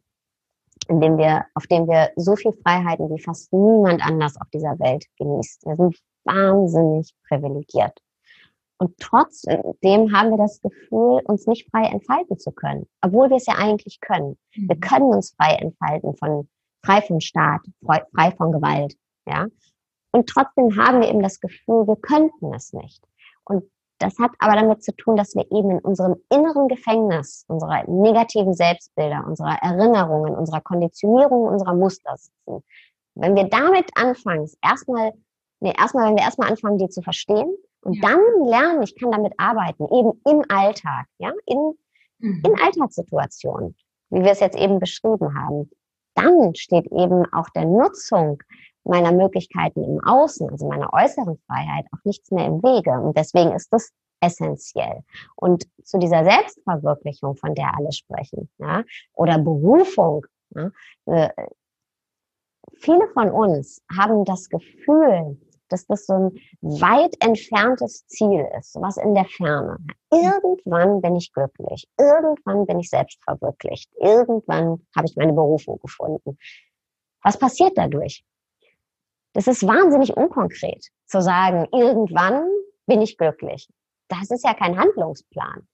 [0.87, 4.79] in dem wir, auf dem wir so viel Freiheiten wie fast niemand anders auf dieser
[4.79, 5.65] Welt genießt.
[5.65, 7.99] Wir sind wahnsinnig privilegiert.
[8.81, 13.45] Und trotzdem haben wir das Gefühl, uns nicht frei entfalten zu können, obwohl wir es
[13.45, 14.39] ja eigentlich können.
[14.55, 14.79] Wir mhm.
[14.79, 16.49] können uns frei entfalten von,
[16.83, 18.95] frei vom Staat, frei von Gewalt,
[19.27, 19.45] ja.
[20.11, 23.03] Und trotzdem haben wir eben das Gefühl, wir könnten es nicht.
[23.43, 23.69] Und
[23.99, 28.55] das hat aber damit zu tun, dass wir eben in unserem inneren Gefängnis unserer negativen
[28.55, 32.63] Selbstbilder, unserer Erinnerungen, unserer Konditionierung, unserer Muster sitzen.
[33.13, 35.11] Wenn wir damit anfangen, erstmal,
[35.59, 38.09] nee, erstmal, wenn wir erstmal anfangen, die zu verstehen, und ja.
[38.09, 41.73] dann lernen, ich kann damit arbeiten, eben im Alltag, ja, in,
[42.19, 42.43] mhm.
[42.45, 43.75] in Alltagssituationen,
[44.09, 45.69] wie wir es jetzt eben beschrieben haben.
[46.15, 48.41] Dann steht eben auch der Nutzung
[48.83, 52.91] meiner Möglichkeiten im Außen, also meiner äußeren Freiheit, auch nichts mehr im Wege.
[52.99, 55.03] Und deswegen ist das essentiell.
[55.35, 60.71] Und zu dieser Selbstverwirklichung, von der alle sprechen, ja, oder Berufung, ja,
[61.05, 61.29] äh,
[62.75, 65.37] viele von uns haben das Gefühl,
[65.71, 69.77] dass das so ein weit entferntes Ziel ist, was in der Ferne.
[70.11, 71.87] Irgendwann bin ich glücklich.
[71.97, 73.89] Irgendwann bin ich selbst verwirklicht.
[73.95, 76.37] Irgendwann habe ich meine Berufung gefunden.
[77.23, 78.23] Was passiert dadurch?
[79.33, 82.43] Das ist wahnsinnig unkonkret zu sagen, irgendwann
[82.85, 83.69] bin ich glücklich.
[84.09, 85.67] Das ist ja kein Handlungsplan.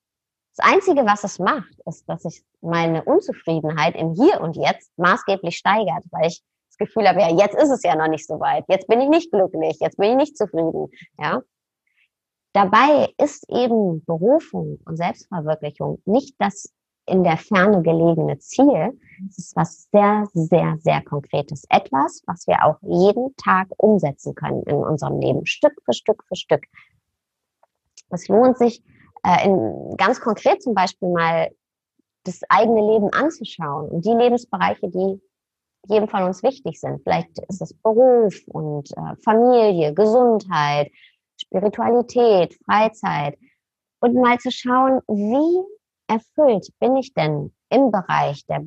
[0.56, 5.58] Das Einzige, was es macht, ist, dass sich meine Unzufriedenheit im Hier und Jetzt maßgeblich
[5.58, 6.42] steigert, weil ich
[6.78, 8.66] Gefühl habe, ja, jetzt ist es ja noch nicht so weit.
[8.68, 9.78] Jetzt bin ich nicht glücklich.
[9.80, 10.88] Jetzt bin ich nicht zufrieden.
[11.20, 11.42] Ja.
[12.54, 16.74] Dabei ist eben Berufung und Selbstverwirklichung nicht das
[17.06, 19.00] in der Ferne gelegene Ziel.
[19.30, 21.64] Es ist was sehr, sehr, sehr Konkretes.
[21.70, 26.36] Etwas, was wir auch jeden Tag umsetzen können in unserem Leben, Stück für Stück für
[26.36, 26.66] Stück.
[28.10, 28.84] Es lohnt sich,
[29.24, 31.50] äh, in, ganz konkret zum Beispiel mal
[32.24, 35.22] das eigene Leben anzuschauen und die Lebensbereiche, die
[35.90, 37.02] jedem von uns wichtig sind.
[37.04, 40.92] Vielleicht ist es Beruf und äh, Familie, Gesundheit,
[41.40, 43.38] Spiritualität, Freizeit.
[44.00, 45.66] Und mal zu schauen, wie
[46.08, 48.66] erfüllt bin ich denn im Bereich der,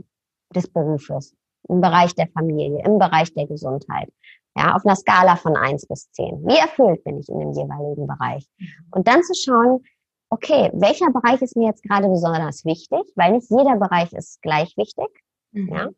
[0.54, 1.34] des Berufes,
[1.68, 4.12] im Bereich der Familie, im Bereich der Gesundheit.
[4.56, 6.44] Ja, auf einer Skala von eins bis zehn.
[6.44, 8.46] Wie erfüllt bin ich in dem jeweiligen Bereich?
[8.90, 9.84] Und dann zu schauen,
[10.28, 13.00] okay, welcher Bereich ist mir jetzt gerade besonders wichtig?
[13.14, 15.08] Weil nicht jeder Bereich ist gleich wichtig.
[15.52, 15.68] Mhm.
[15.68, 15.88] Ja.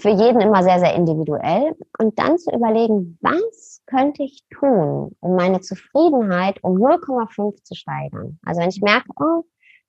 [0.00, 1.76] Für jeden immer sehr, sehr individuell.
[1.98, 8.38] Und dann zu überlegen, was könnte ich tun, um meine Zufriedenheit um 0,5 zu steigern?
[8.44, 9.44] Also wenn ich merke, oh,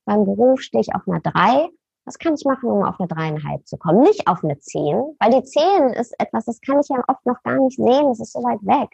[0.06, 1.70] beim Beruf stehe ich auf einer 3,
[2.06, 4.02] was kann ich machen, um auf eine dreieinhalb zu kommen?
[4.02, 4.82] Nicht auf eine 10,
[5.20, 8.20] weil die 10 ist etwas, das kann ich ja oft noch gar nicht sehen, das
[8.20, 8.90] ist so weit weg.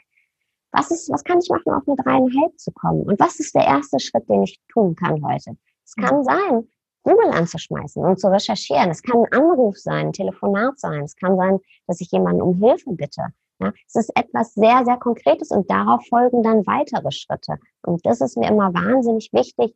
[0.72, 3.04] Was ist, was kann ich machen, auf eine dreieinhalb zu kommen?
[3.04, 5.56] Und was ist der erste Schritt, den ich tun kann heute?
[5.86, 6.68] Es kann sein,
[7.06, 8.90] Google anzuschmeißen und zu recherchieren.
[8.90, 11.04] Es kann ein Anruf sein, ein Telefonat sein.
[11.04, 13.28] Es kann sein, dass ich jemanden um Hilfe bitte.
[13.60, 17.56] Ja, es ist etwas sehr, sehr Konkretes und darauf folgen dann weitere Schritte.
[17.84, 19.74] Und das ist mir immer wahnsinnig wichtig,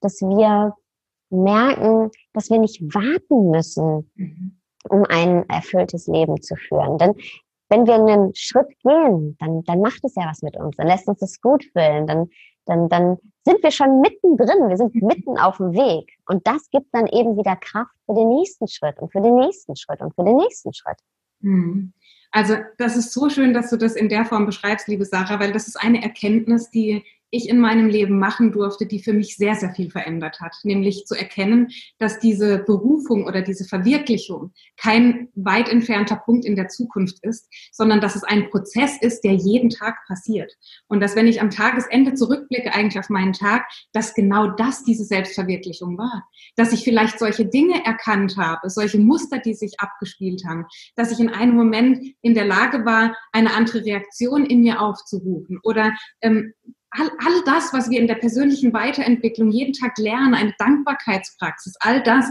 [0.00, 0.74] dass wir
[1.30, 4.58] merken, dass wir nicht warten müssen, mhm.
[4.88, 6.98] um ein erfülltes Leben zu führen.
[6.98, 7.14] Denn
[7.68, 11.08] wenn wir einen Schritt gehen, dann, dann macht es ja was mit uns, dann lässt
[11.08, 12.28] uns das gut fühlen, dann,
[12.66, 15.06] dann, dann sind wir schon mittendrin, wir sind mhm.
[15.06, 16.18] mitten auf dem Weg.
[16.26, 19.76] Und das gibt dann eben wieder Kraft für den nächsten Schritt und für den nächsten
[19.76, 20.98] Schritt und für den nächsten Schritt.
[21.40, 21.92] Mhm.
[22.32, 25.52] Also das ist so schön, dass du das in der Form beschreibst, liebe Sarah, weil
[25.52, 27.04] das ist eine Erkenntnis, die
[27.36, 30.56] ich in meinem Leben machen durfte, die für mich sehr, sehr viel verändert hat.
[30.62, 31.68] Nämlich zu erkennen,
[31.98, 38.00] dass diese Berufung oder diese Verwirklichung kein weit entfernter Punkt in der Zukunft ist, sondern
[38.00, 40.52] dass es ein Prozess ist, der jeden Tag passiert.
[40.88, 45.04] Und dass wenn ich am Tagesende zurückblicke eigentlich auf meinen Tag, dass genau das diese
[45.04, 46.28] Selbstverwirklichung war.
[46.56, 51.20] Dass ich vielleicht solche Dinge erkannt habe, solche Muster, die sich abgespielt haben, dass ich
[51.20, 56.52] in einem Moment in der Lage war, eine andere Reaktion in mir aufzurufen oder ähm,
[56.98, 62.02] all, all das, was wir in der persönlichen Weiterentwicklung jeden Tag lernen, eine Dankbarkeitspraxis, all
[62.02, 62.26] das,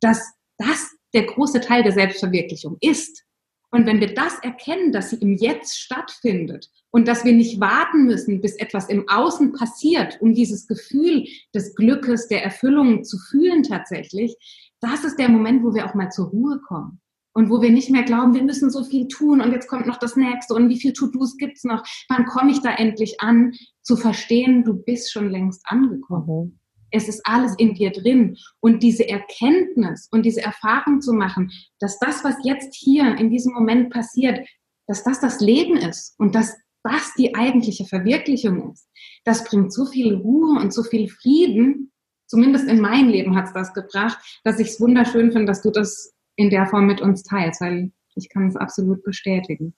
[0.00, 3.24] dass das der große Teil der Selbstverwirklichung ist.
[3.72, 8.04] Und wenn wir das erkennen, dass sie im Jetzt stattfindet und dass wir nicht warten
[8.04, 13.62] müssen, bis etwas im Außen passiert, um dieses Gefühl des Glückes, der Erfüllung zu fühlen
[13.62, 14.36] tatsächlich,
[14.80, 17.00] das ist der Moment, wo wir auch mal zur Ruhe kommen
[17.32, 19.98] und wo wir nicht mehr glauben, wir müssen so viel tun und jetzt kommt noch
[19.98, 21.82] das nächste und wie viel To-Dos gibt's noch?
[22.08, 23.52] Wann komme ich da endlich an?
[23.82, 26.26] Zu verstehen, du bist schon längst angekommen.
[26.26, 26.58] Mhm.
[26.92, 28.36] Es ist alles in dir drin.
[28.60, 33.52] Und diese Erkenntnis und diese Erfahrung zu machen, dass das, was jetzt hier in diesem
[33.52, 34.46] Moment passiert,
[34.88, 38.88] dass das das Leben ist und dass das die eigentliche Verwirklichung ist,
[39.24, 41.92] das bringt so viel Ruhe und so viel Frieden.
[42.26, 46.12] Zumindest in meinem Leben hat's das gebracht, dass ich es wunderschön finde, dass du das
[46.36, 49.74] in der Form mit uns teilst, weil ich kann es absolut bestätigen.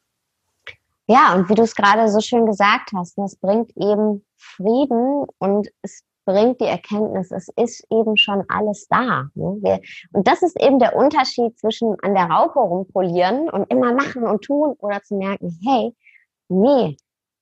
[1.06, 5.68] Ja, und wie du es gerade so schön gesagt hast, es bringt eben Frieden und
[5.82, 9.28] es bringt die Erkenntnis, es ist eben schon alles da.
[9.34, 9.80] Ne?
[10.12, 14.44] und das ist eben der Unterschied zwischen an der Raupe rumpolieren und immer machen und
[14.44, 15.92] tun oder zu merken, hey,
[16.48, 16.96] nee,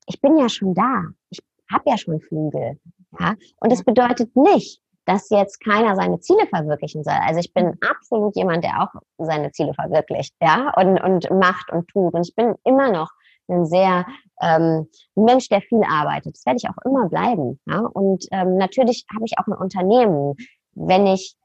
[0.07, 1.05] ich bin ja schon da.
[1.29, 1.41] Ich
[1.71, 2.81] habe ja schon Flügel.
[3.19, 3.35] Ja?
[3.61, 4.81] Und das bedeutet nicht,
[5.11, 7.19] dass jetzt keiner seine Ziele verwirklichen soll.
[7.27, 7.79] Also ich bin mhm.
[7.81, 12.15] absolut jemand, der auch seine Ziele verwirklicht, ja, und, und macht und tut.
[12.15, 13.11] Und ich bin immer noch
[13.49, 14.07] ein sehr
[14.41, 14.87] ähm,
[15.17, 16.37] Mensch, der viel arbeitet.
[16.37, 17.59] Das werde ich auch immer bleiben.
[17.67, 17.81] Ja?
[17.81, 20.37] Und ähm, natürlich habe ich auch ein Unternehmen.
[20.75, 21.37] Wenn ich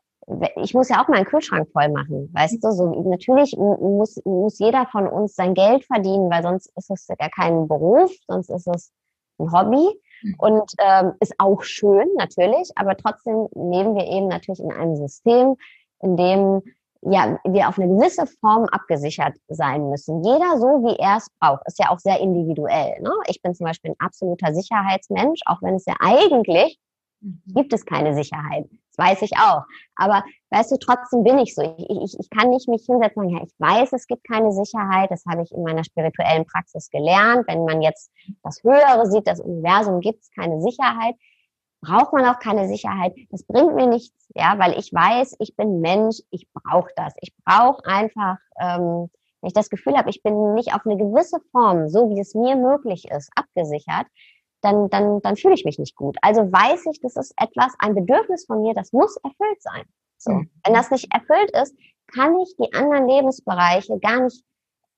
[0.56, 2.72] ich muss ja auch meinen Kühlschrank voll machen, weißt du?
[2.72, 7.30] So natürlich muss muss jeder von uns sein Geld verdienen, weil sonst ist es ja
[7.30, 8.92] kein Beruf, sonst ist es
[9.38, 9.88] ein Hobby.
[10.38, 15.56] Und ähm, ist auch schön, natürlich, aber trotzdem leben wir eben natürlich in einem System,
[16.02, 16.62] in dem
[17.08, 20.24] ja, wir auf eine gewisse Form abgesichert sein müssen.
[20.24, 21.62] Jeder so, wie er es braucht.
[21.68, 23.00] Ist ja auch sehr individuell.
[23.02, 23.12] Ne?
[23.28, 26.80] Ich bin zum Beispiel ein absoluter Sicherheitsmensch, auch wenn es ja eigentlich
[27.22, 27.42] mhm.
[27.46, 28.68] gibt es keine Sicherheit.
[28.96, 29.64] Das weiß ich auch.
[29.96, 31.62] Aber weißt du, trotzdem bin ich so.
[31.62, 34.52] Ich, ich, ich kann nicht mich hinsetzen und sagen, ja, ich weiß, es gibt keine
[34.52, 35.12] Sicherheit.
[35.12, 37.46] Das habe ich in meiner spirituellen Praxis gelernt.
[37.48, 38.12] Wenn man jetzt
[38.44, 41.16] das Höhere sieht, das Universum gibt es keine Sicherheit
[41.86, 43.14] braucht man auch keine Sicherheit.
[43.30, 47.14] Das bringt mir nichts, ja, weil ich weiß, ich bin Mensch, ich brauche das.
[47.22, 49.10] Ich brauche einfach, ähm,
[49.42, 52.34] wenn ich das Gefühl habe, ich bin nicht auf eine gewisse Form, so wie es
[52.34, 54.08] mir möglich ist, abgesichert,
[54.62, 56.18] dann, dann, dann fühle ich mich nicht gut.
[56.22, 59.84] Also weiß ich, das ist etwas, ein Bedürfnis von mir, das muss erfüllt sein.
[60.18, 60.32] So.
[60.32, 60.50] Mhm.
[60.64, 61.76] Wenn das nicht erfüllt ist,
[62.14, 64.44] kann ich die anderen Lebensbereiche gar nicht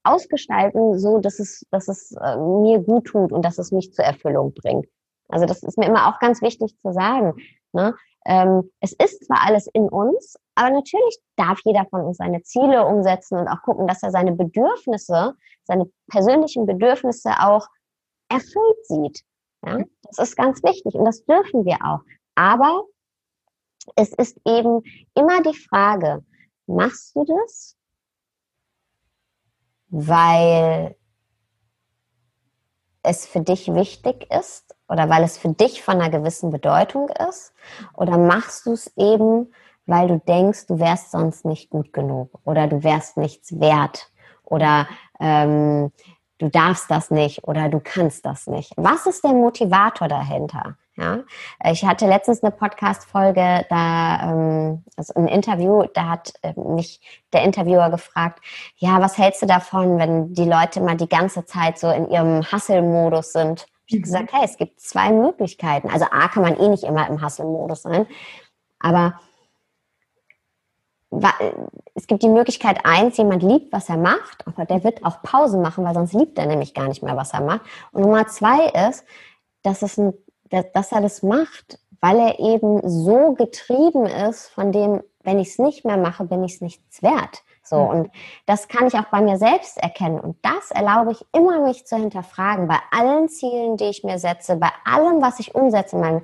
[0.04, 4.06] ausgestalten, so dass es, dass es äh, mir gut tut und dass es mich zur
[4.06, 4.88] Erfüllung bringt.
[5.28, 7.34] Also das ist mir immer auch ganz wichtig zu sagen.
[7.74, 7.94] Ne?
[8.26, 12.86] Ähm, es ist zwar alles in uns, aber natürlich darf jeder von uns seine Ziele
[12.86, 15.34] umsetzen und auch gucken, dass er seine Bedürfnisse,
[15.64, 17.68] seine persönlichen Bedürfnisse auch
[18.30, 19.22] erfüllt sieht.
[19.66, 19.84] Ja?
[20.04, 22.02] Das ist ganz wichtig und das dürfen wir auch.
[22.36, 22.86] Aber
[23.96, 24.82] es ist eben
[25.16, 26.24] immer die Frage,
[26.66, 27.78] machst du das,
[29.90, 30.96] weil
[33.04, 37.54] es für dich wichtig ist oder weil es für dich von einer gewissen Bedeutung ist?
[37.94, 39.54] Oder machst du es eben,
[39.86, 44.12] weil du denkst, du wärst sonst nicht gut genug oder du wärst nichts wert
[44.44, 44.88] oder
[45.20, 45.92] ähm,
[46.38, 48.74] du darfst das nicht oder du kannst das nicht?
[48.78, 50.78] Was ist der Motivator dahinter?
[51.00, 51.20] Ja,
[51.64, 57.02] ich hatte letztens eine Podcast-Folge, da, ähm, also ein Interview, da hat äh, mich
[57.34, 58.44] der Interviewer gefragt,
[58.78, 62.52] ja, was hältst du davon, wenn die Leute mal die ganze Zeit so in ihrem
[62.52, 63.68] Hustle-Modus sind?
[63.86, 65.88] Ich habe gesagt, hey, es gibt zwei Möglichkeiten.
[65.88, 68.08] Also A kann man eh nicht immer im Hustle-Modus sein,
[68.80, 69.20] aber
[71.96, 75.62] es gibt die Möglichkeit eins, jemand liebt, was er macht, aber der wird auch Pausen
[75.62, 77.62] machen, weil sonst liebt er nämlich gar nicht mehr, was er macht.
[77.92, 79.06] Und Nummer zwei ist,
[79.64, 80.14] dass, es ein,
[80.50, 85.60] dass er das macht, weil er eben so getrieben ist von dem, wenn ich es
[85.60, 87.44] nicht mehr mache, bin ich es nichts wert.
[87.64, 88.10] So, und
[88.46, 90.20] das kann ich auch bei mir selbst erkennen.
[90.20, 94.56] Und das erlaube ich immer, mich zu hinterfragen, bei allen Zielen, die ich mir setze,
[94.56, 95.98] bei allem, was ich umsetze.
[95.98, 96.22] Mein,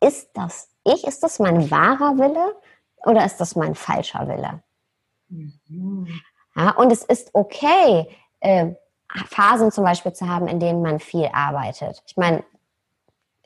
[0.00, 1.06] ist das ich?
[1.06, 2.54] Ist das mein wahrer Wille
[3.06, 4.62] oder ist das mein falscher Wille?
[5.28, 6.08] Mhm.
[6.56, 8.08] Ja, und es ist okay,
[8.40, 8.74] äh,
[9.26, 12.02] Phasen zum Beispiel zu haben, in denen man viel arbeitet.
[12.06, 12.44] Ich meine,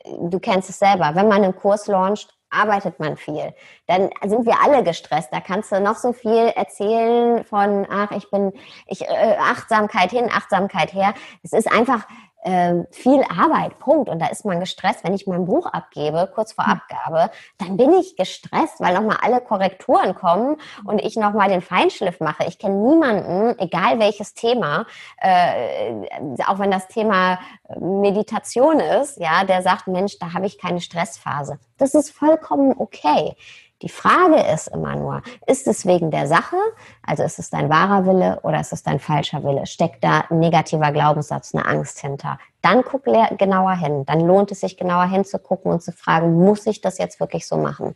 [0.03, 1.11] du kennst es selber.
[1.15, 3.53] Wenn man einen Kurs launcht, arbeitet man viel.
[3.87, 5.29] Dann sind wir alle gestresst.
[5.31, 8.53] Da kannst du noch so viel erzählen von, ach, ich bin,
[8.87, 11.13] ich, äh, Achtsamkeit hin, Achtsamkeit her.
[11.43, 12.07] Es ist einfach
[12.41, 14.09] äh, viel Arbeit, Punkt.
[14.09, 15.03] Und da ist man gestresst.
[15.03, 16.73] Wenn ich mein Buch abgebe, kurz vor hm.
[16.73, 22.19] Abgabe, dann bin ich gestresst, weil nochmal alle Korrekturen kommen und ich nochmal den Feinschliff
[22.19, 22.45] mache.
[22.45, 24.85] Ich kenne niemanden, egal welches Thema,
[25.17, 26.05] äh,
[26.47, 27.39] auch wenn das Thema
[27.77, 31.59] Meditation ist, ja, der sagt, Mensch, da habe ich keine Stressphase.
[31.77, 33.35] Das ist vollkommen okay.
[33.81, 36.57] Die Frage ist immer nur, ist es wegen der Sache,
[37.01, 39.65] also ist es dein wahrer Wille oder ist es dein falscher Wille?
[39.65, 42.39] Steckt da ein negativer Glaubenssatz, eine Angst hinter?
[42.61, 44.03] Dann guck genauer hin.
[44.05, 47.55] Dann lohnt es sich genauer hinzugucken und zu fragen, muss ich das jetzt wirklich so
[47.55, 47.95] machen?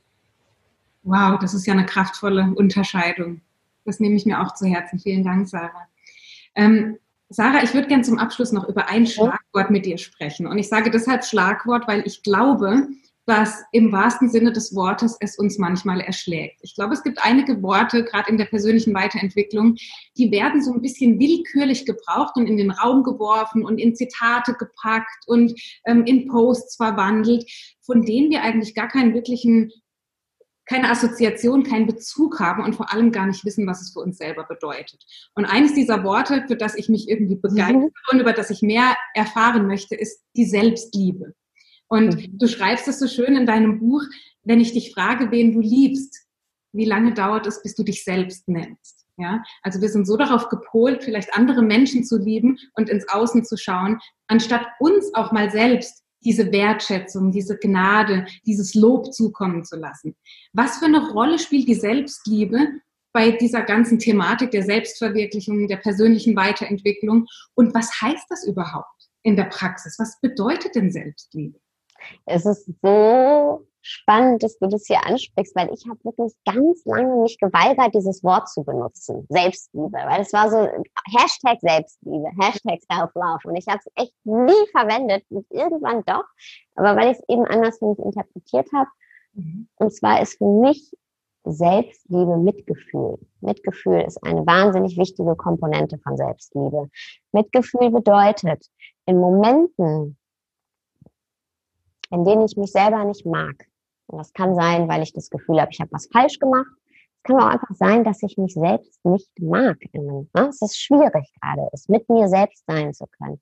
[1.03, 3.41] Wow, das ist ja eine kraftvolle Unterscheidung.
[3.83, 4.99] Das nehme ich mir auch zu Herzen.
[4.99, 5.87] Vielen Dank, Sarah.
[6.55, 10.47] Ähm, Sarah, ich würde gerne zum Abschluss noch über ein Schlagwort mit dir sprechen.
[10.47, 12.87] Und ich sage deshalb Schlagwort, weil ich glaube,
[13.25, 16.59] dass im wahrsten Sinne des Wortes es uns manchmal erschlägt.
[16.61, 19.75] Ich glaube, es gibt einige Worte, gerade in der persönlichen Weiterentwicklung,
[20.17, 24.53] die werden so ein bisschen willkürlich gebraucht und in den Raum geworfen und in Zitate
[24.53, 25.53] gepackt und
[25.85, 27.49] ähm, in Posts verwandelt,
[27.81, 29.71] von denen wir eigentlich gar keinen wirklichen
[30.65, 34.17] keine Assoziation, keinen Bezug haben und vor allem gar nicht wissen, was es für uns
[34.17, 35.03] selber bedeutet.
[35.35, 37.91] Und eines dieser Worte, für das ich mich irgendwie begeistere mhm.
[38.11, 41.33] und über das ich mehr erfahren möchte, ist die Selbstliebe.
[41.93, 42.39] Und mhm.
[42.39, 44.01] du schreibst es so schön in deinem Buch,
[44.41, 46.25] wenn ich dich frage, wen du liebst,
[46.71, 49.05] wie lange dauert es, bis du dich selbst nennst?
[49.17, 53.45] Ja, also wir sind so darauf gepolt, vielleicht andere Menschen zu lieben und ins Außen
[53.45, 59.75] zu schauen, anstatt uns auch mal selbst diese Wertschätzung, diese Gnade, dieses Lob zukommen zu
[59.75, 60.15] lassen.
[60.51, 62.69] Was für eine Rolle spielt die Selbstliebe
[63.11, 67.27] bei dieser ganzen Thematik der Selbstverwirklichung, der persönlichen Weiterentwicklung?
[67.53, 69.99] Und was heißt das überhaupt in der Praxis?
[69.99, 71.59] Was bedeutet denn Selbstliebe?
[72.25, 77.21] Es ist so spannend, dass du das hier ansprichst, weil ich habe wirklich ganz lange
[77.21, 80.57] mich geweigert, dieses Wort zu benutzen, Selbstliebe, weil es war so
[81.17, 86.23] Hashtag Selbstliebe, Hashtag Self-Love und ich habe es echt nie verwendet und irgendwann doch,
[86.75, 88.89] aber weil ich es eben anders für mich interpretiert habe.
[89.33, 89.67] Mhm.
[89.75, 90.93] Und zwar ist für mich
[91.45, 93.19] Selbstliebe Mitgefühl.
[93.41, 96.89] Mitgefühl ist eine wahnsinnig wichtige Komponente von Selbstliebe.
[97.33, 98.65] Mitgefühl bedeutet,
[99.05, 100.17] in Momenten,
[102.13, 103.67] in denen ich mich selber nicht mag,
[104.07, 106.71] und das kann sein, weil ich das Gefühl habe, ich habe was falsch gemacht,
[107.17, 109.77] es kann auch einfach sein, dass ich mich selbst nicht mag.
[109.93, 110.27] Ne?
[110.49, 113.39] Es ist schwierig gerade, es mit mir selbst sein zu können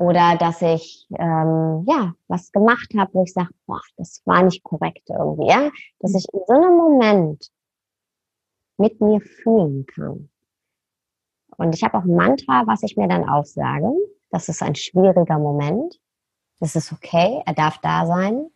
[0.00, 4.62] oder dass ich ähm, ja was gemacht habe, wo ich sage, boah, das war nicht
[4.62, 7.50] korrekt irgendwie, ja, dass ich in so einem Moment
[8.78, 10.30] mit mir fühlen kann.
[11.58, 13.92] Und ich habe auch ein Mantra, was ich mir dann aufsage.
[14.30, 16.00] Das ist ein schwieriger Moment.
[16.60, 18.46] Das ist okay, er darf da sein.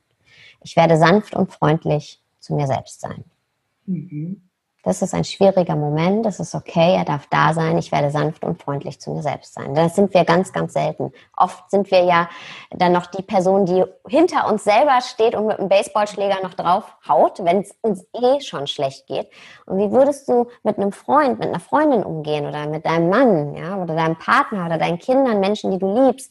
[0.62, 3.24] Ich werde sanft und freundlich zu mir selbst sein.
[3.86, 4.42] Mhm.
[4.84, 8.44] Das ist ein schwieriger Moment, das ist okay, er darf da sein, ich werde sanft
[8.44, 9.74] und freundlich zu mir selbst sein.
[9.74, 11.10] Das sind wir ganz, ganz selten.
[11.38, 12.28] Oft sind wir ja
[12.70, 16.84] dann noch die Person, die hinter uns selber steht und mit einem Baseballschläger noch drauf
[17.08, 19.30] haut, wenn es uns eh schon schlecht geht.
[19.64, 23.54] Und wie würdest du mit einem Freund, mit einer Freundin umgehen oder mit deinem Mann,
[23.54, 26.30] ja, oder deinem Partner oder deinen Kindern, Menschen, die du liebst?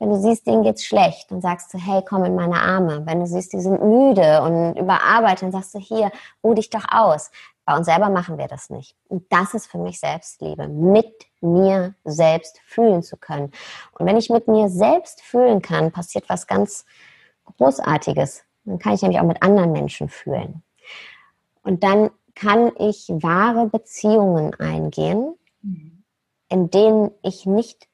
[0.00, 3.04] Wenn du siehst, denen geht's schlecht, dann sagst du, hey, komm in meine Arme.
[3.04, 6.10] Wenn du siehst, die sind müde und überarbeitet, dann sagst du, hier,
[6.42, 7.30] ruh dich doch aus.
[7.66, 8.96] Bei uns selber machen wir das nicht.
[9.08, 13.52] Und das ist für mich Selbstliebe, mit mir selbst fühlen zu können.
[13.98, 16.86] Und wenn ich mit mir selbst fühlen kann, passiert was ganz
[17.44, 18.42] Großartiges.
[18.64, 20.62] Dann kann ich nämlich auch mit anderen Menschen fühlen.
[21.62, 25.34] Und dann kann ich wahre Beziehungen eingehen,
[26.48, 27.89] in denen ich nicht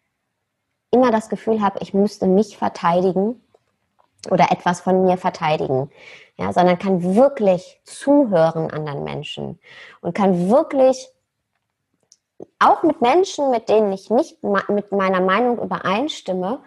[0.91, 3.41] immer das Gefühl habe, ich müsste mich verteidigen
[4.31, 5.91] oder etwas von mir verteidigen,
[6.37, 9.59] ja, sondern kann wirklich zuhören anderen Menschen
[10.01, 11.09] und kann wirklich
[12.59, 16.61] auch mit Menschen, mit denen ich nicht mit meiner Meinung übereinstimme,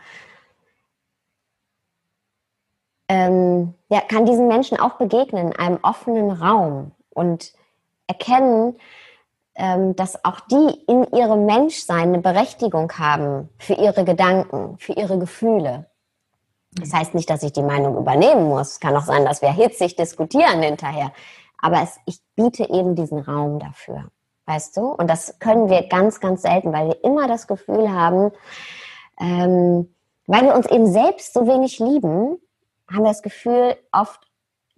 [3.07, 7.53] ähm, ja, kann diesen Menschen auch begegnen in einem offenen Raum und
[8.07, 8.77] erkennen,
[9.95, 15.87] dass auch die in ihrem Menschsein eine Berechtigung haben für ihre Gedanken, für ihre Gefühle.
[16.71, 18.73] Das heißt nicht, dass ich die Meinung übernehmen muss.
[18.73, 21.11] Es kann auch sein, dass wir hitzig diskutieren hinterher.
[21.57, 24.05] Aber es, ich biete eben diesen Raum dafür.
[24.45, 24.81] Weißt du?
[24.81, 28.31] Und das können wir ganz, ganz selten, weil wir immer das Gefühl haben,
[29.19, 29.93] ähm,
[30.25, 32.37] weil wir uns eben selbst so wenig lieben,
[32.89, 34.21] haben wir das Gefühl oft,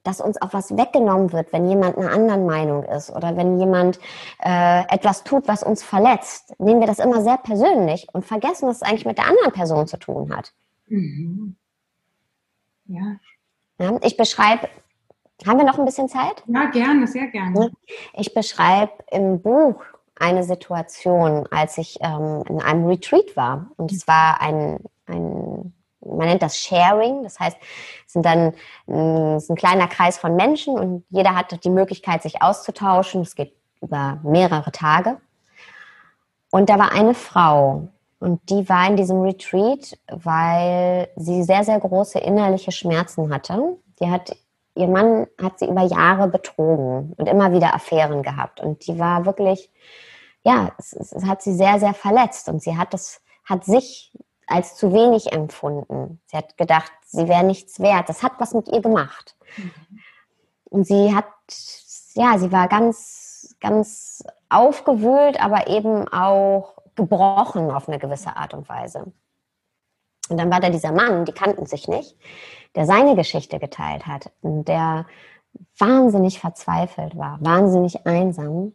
[0.04, 4.00] dass uns auch was weggenommen wird, wenn jemand einer anderen Meinung ist oder wenn jemand
[4.44, 6.54] äh, etwas tut, was uns verletzt.
[6.60, 9.88] Nehmen wir das immer sehr persönlich und vergessen, was es eigentlich mit der anderen Person
[9.88, 10.54] zu tun hat.
[10.88, 11.56] Mhm.
[12.86, 13.18] Ja.
[13.80, 14.68] ja ich beschreibe,
[15.46, 16.44] haben wir noch ein bisschen Zeit?
[16.48, 17.72] Ja, gerne, sehr gerne.
[18.14, 19.84] Ich beschreibe im Buch
[20.22, 23.72] eine Situation, als ich ähm, in einem Retreat war.
[23.78, 25.74] Und es war ein, ein,
[26.06, 27.58] man nennt das Sharing, das heißt,
[28.08, 28.54] es sind dann
[28.88, 33.22] es ist ein kleiner Kreis von Menschen und jeder hat die Möglichkeit, sich auszutauschen.
[33.22, 35.18] Es geht über mehrere Tage.
[36.52, 37.88] Und da war eine Frau,
[38.22, 43.78] und die war in diesem Retreat, weil sie sehr, sehr große innerliche Schmerzen hatte.
[44.00, 44.38] Die hat,
[44.76, 48.62] ihr Mann hat sie über Jahre betrogen und immer wieder Affären gehabt.
[48.62, 49.72] Und die war wirklich,
[50.44, 52.48] ja, es, es hat sie sehr, sehr verletzt.
[52.48, 54.16] Und sie hat das, hat sich
[54.52, 56.22] als zu wenig empfunden.
[56.26, 58.10] Sie hat gedacht, sie wäre nichts wert.
[58.10, 59.36] Das hat was mit ihr gemacht.
[59.58, 59.72] Mhm.
[60.66, 61.26] Und sie hat,
[62.14, 68.68] ja, sie war ganz, ganz aufgewühlt, aber eben auch gebrochen auf eine gewisse Art und
[68.70, 69.12] Weise.
[70.30, 72.18] Und dann war da dieser Mann, die kannten sich nicht,
[72.76, 75.06] der seine Geschichte geteilt hat und der
[75.78, 78.74] wahnsinnig verzweifelt war, wahnsinnig einsam,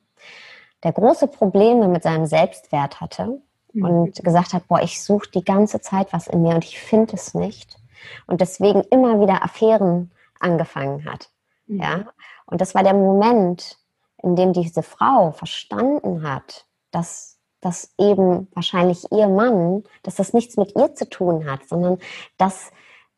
[0.83, 3.41] der große Probleme mit seinem Selbstwert hatte.
[3.83, 7.14] Und gesagt hat, boah, ich suche die ganze Zeit was in mir und ich finde
[7.14, 7.79] es nicht
[8.27, 10.11] und deswegen immer wieder Affären
[10.41, 11.31] angefangen hat.
[11.66, 11.81] Mhm.
[11.81, 12.05] Ja,
[12.47, 13.79] und das war der Moment,
[14.22, 20.57] in dem diese Frau verstanden hat, dass dass eben wahrscheinlich ihr Mann, dass das nichts
[20.57, 21.99] mit ihr zu tun hat, sondern
[22.37, 22.70] dass,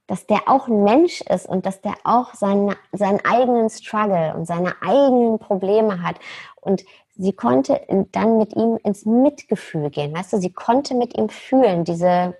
[0.08, 4.46] dass der auch ein Mensch ist und dass der auch seine, seinen eigenen Struggle und
[4.46, 6.16] seine eigenen Probleme hat.
[6.56, 6.84] Und
[7.16, 7.80] sie konnte
[8.10, 10.16] dann mit ihm ins Mitgefühl gehen.
[10.16, 12.36] Weißt du, sie konnte mit ihm fühlen, diese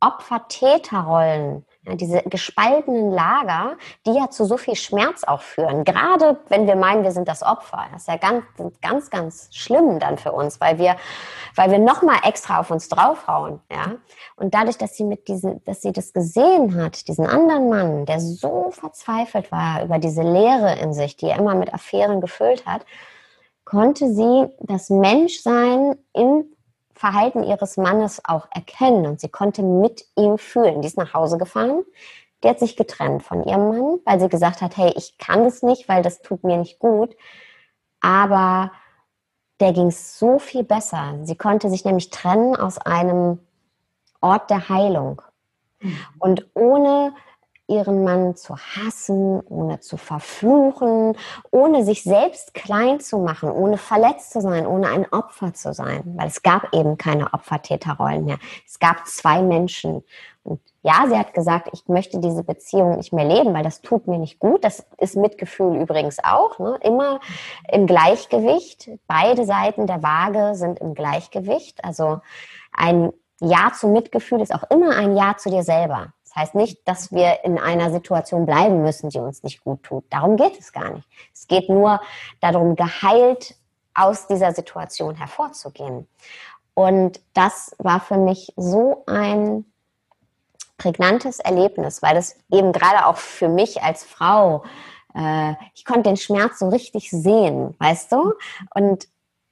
[0.00, 1.64] Opfer-Täter-Rollen
[1.96, 3.76] diese gespaltenen Lager,
[4.06, 5.84] die ja zu so viel Schmerz auch führen.
[5.84, 7.86] Gerade wenn wir meinen, wir sind das Opfer.
[7.92, 8.44] Das ist ja ganz,
[8.82, 10.96] ganz, ganz schlimm dann für uns, weil wir,
[11.54, 13.60] weil wir nochmal extra auf uns draufhauen.
[13.70, 13.96] Ja?
[14.36, 18.20] Und dadurch, dass sie mit diesen, dass sie das gesehen hat, diesen anderen Mann, der
[18.20, 22.84] so verzweifelt war über diese Leere in sich, die er immer mit Affären gefüllt hat,
[23.64, 26.44] konnte sie das Menschsein im
[26.98, 30.82] Verhalten ihres Mannes auch erkennen und sie konnte mit ihm fühlen.
[30.82, 31.84] Die ist nach Hause gefahren,
[32.42, 35.62] die hat sich getrennt von ihrem Mann, weil sie gesagt hat, hey, ich kann das
[35.62, 37.16] nicht, weil das tut mir nicht gut.
[38.00, 38.72] Aber
[39.60, 41.18] der ging es so viel besser.
[41.22, 43.40] Sie konnte sich nämlich trennen aus einem
[44.20, 45.22] Ort der Heilung.
[45.80, 45.98] Mhm.
[46.18, 47.14] Und ohne
[47.68, 51.16] ihren Mann zu hassen, ohne zu verfluchen,
[51.50, 56.02] ohne sich selbst klein zu machen, ohne verletzt zu sein, ohne ein Opfer zu sein,
[56.16, 58.38] weil es gab eben keine Opfertäterrollen mehr.
[58.66, 60.02] Es gab zwei Menschen.
[60.44, 64.06] Und ja, sie hat gesagt, ich möchte diese Beziehung nicht mehr leben, weil das tut
[64.06, 64.64] mir nicht gut.
[64.64, 66.58] Das ist Mitgefühl übrigens auch.
[66.58, 66.78] Ne?
[66.80, 67.20] Immer
[67.70, 68.88] im Gleichgewicht.
[69.06, 71.84] Beide Seiten der Waage sind im Gleichgewicht.
[71.84, 72.20] Also
[72.72, 76.14] ein Ja zu Mitgefühl ist auch immer ein Ja zu dir selber.
[76.28, 80.04] Das heißt nicht, dass wir in einer Situation bleiben müssen, die uns nicht gut tut.
[80.10, 81.08] Darum geht es gar nicht.
[81.32, 82.00] Es geht nur
[82.40, 83.54] darum, geheilt
[83.94, 86.06] aus dieser Situation hervorzugehen.
[86.74, 89.64] Und das war für mich so ein
[90.76, 94.64] prägnantes Erlebnis, weil es eben gerade auch für mich als Frau,
[95.14, 98.34] äh, ich konnte den Schmerz so richtig sehen, weißt du?
[98.74, 99.08] Und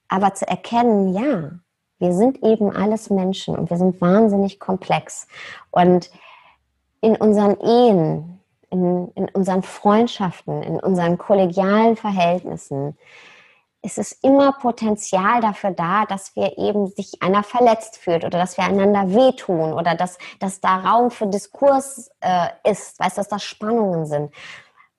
[0.08, 1.50] aber zu erkennen, ja,
[1.98, 5.26] wir sind eben alles Menschen und wir sind wahnsinnig komplex.
[5.70, 6.10] Und
[7.00, 8.40] in unseren Ehen,
[8.70, 12.96] in, in unseren Freundschaften, in unseren kollegialen Verhältnissen,
[13.82, 18.56] ist es immer Potenzial dafür da, dass wir eben sich einer verletzt fühlt oder dass
[18.56, 23.38] wir einander wehtun oder dass, dass da Raum für Diskurs äh, ist, weißt, dass da
[23.38, 24.32] Spannungen sind.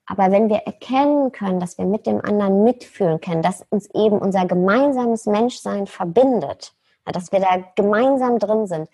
[0.05, 4.19] Aber wenn wir erkennen können, dass wir mit dem anderen mitfühlen können, dass uns eben
[4.19, 6.73] unser gemeinsames Menschsein verbindet,
[7.03, 8.89] dass wir da gemeinsam drin sind,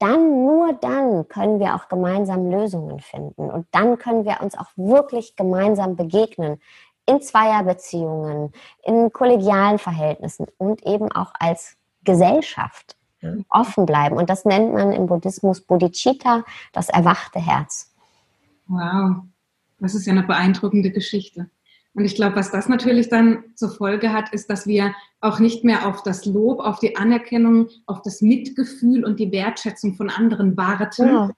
[0.00, 3.50] dann, nur dann können wir auch gemeinsam Lösungen finden.
[3.50, 6.60] Und dann können wir uns auch wirklich gemeinsam begegnen.
[7.06, 12.96] In Zweierbeziehungen, in kollegialen Verhältnissen und eben auch als Gesellschaft
[13.48, 14.16] offen bleiben.
[14.16, 17.92] Und das nennt man im Buddhismus Bodhicitta, das erwachte Herz.
[18.66, 19.24] Wow,
[19.78, 21.50] das ist ja eine beeindruckende Geschichte.
[21.94, 25.64] Und ich glaube, was das natürlich dann zur Folge hat, ist, dass wir auch nicht
[25.64, 30.56] mehr auf das Lob, auf die Anerkennung, auf das Mitgefühl und die Wertschätzung von anderen
[30.56, 31.06] warten.
[31.06, 31.30] Ja,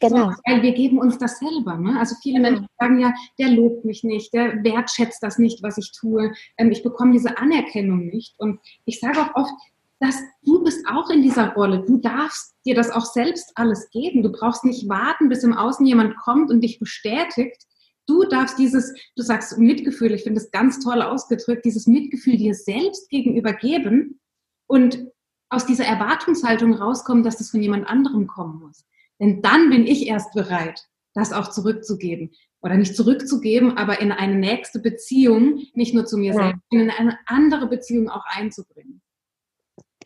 [0.00, 0.32] genau.
[0.46, 1.76] weil wir geben uns das selber.
[1.76, 1.98] Ne?
[1.98, 5.92] Also viele Menschen sagen ja, der lobt mich nicht, der wertschätzt das nicht, was ich
[5.92, 6.32] tue.
[6.56, 8.34] Ähm, ich bekomme diese Anerkennung nicht.
[8.38, 9.52] Und ich sage auch oft,
[10.00, 11.84] dass du bist auch in dieser Rolle.
[11.84, 14.22] Du darfst dir das auch selbst alles geben.
[14.22, 17.66] Du brauchst nicht warten, bis im Außen jemand kommt und dich bestätigt,
[18.08, 22.54] Du darfst dieses, du sagst Mitgefühl, ich finde das ganz toll ausgedrückt, dieses Mitgefühl dir
[22.54, 24.18] selbst gegenüber geben
[24.66, 25.06] und
[25.50, 28.86] aus dieser Erwartungshaltung rauskommen, dass das von jemand anderem kommen muss.
[29.20, 32.32] Denn dann bin ich erst bereit, das auch zurückzugeben.
[32.60, 36.42] Oder nicht zurückzugeben, aber in eine nächste Beziehung, nicht nur zu mir ja.
[36.42, 39.02] selbst, in eine andere Beziehung auch einzubringen.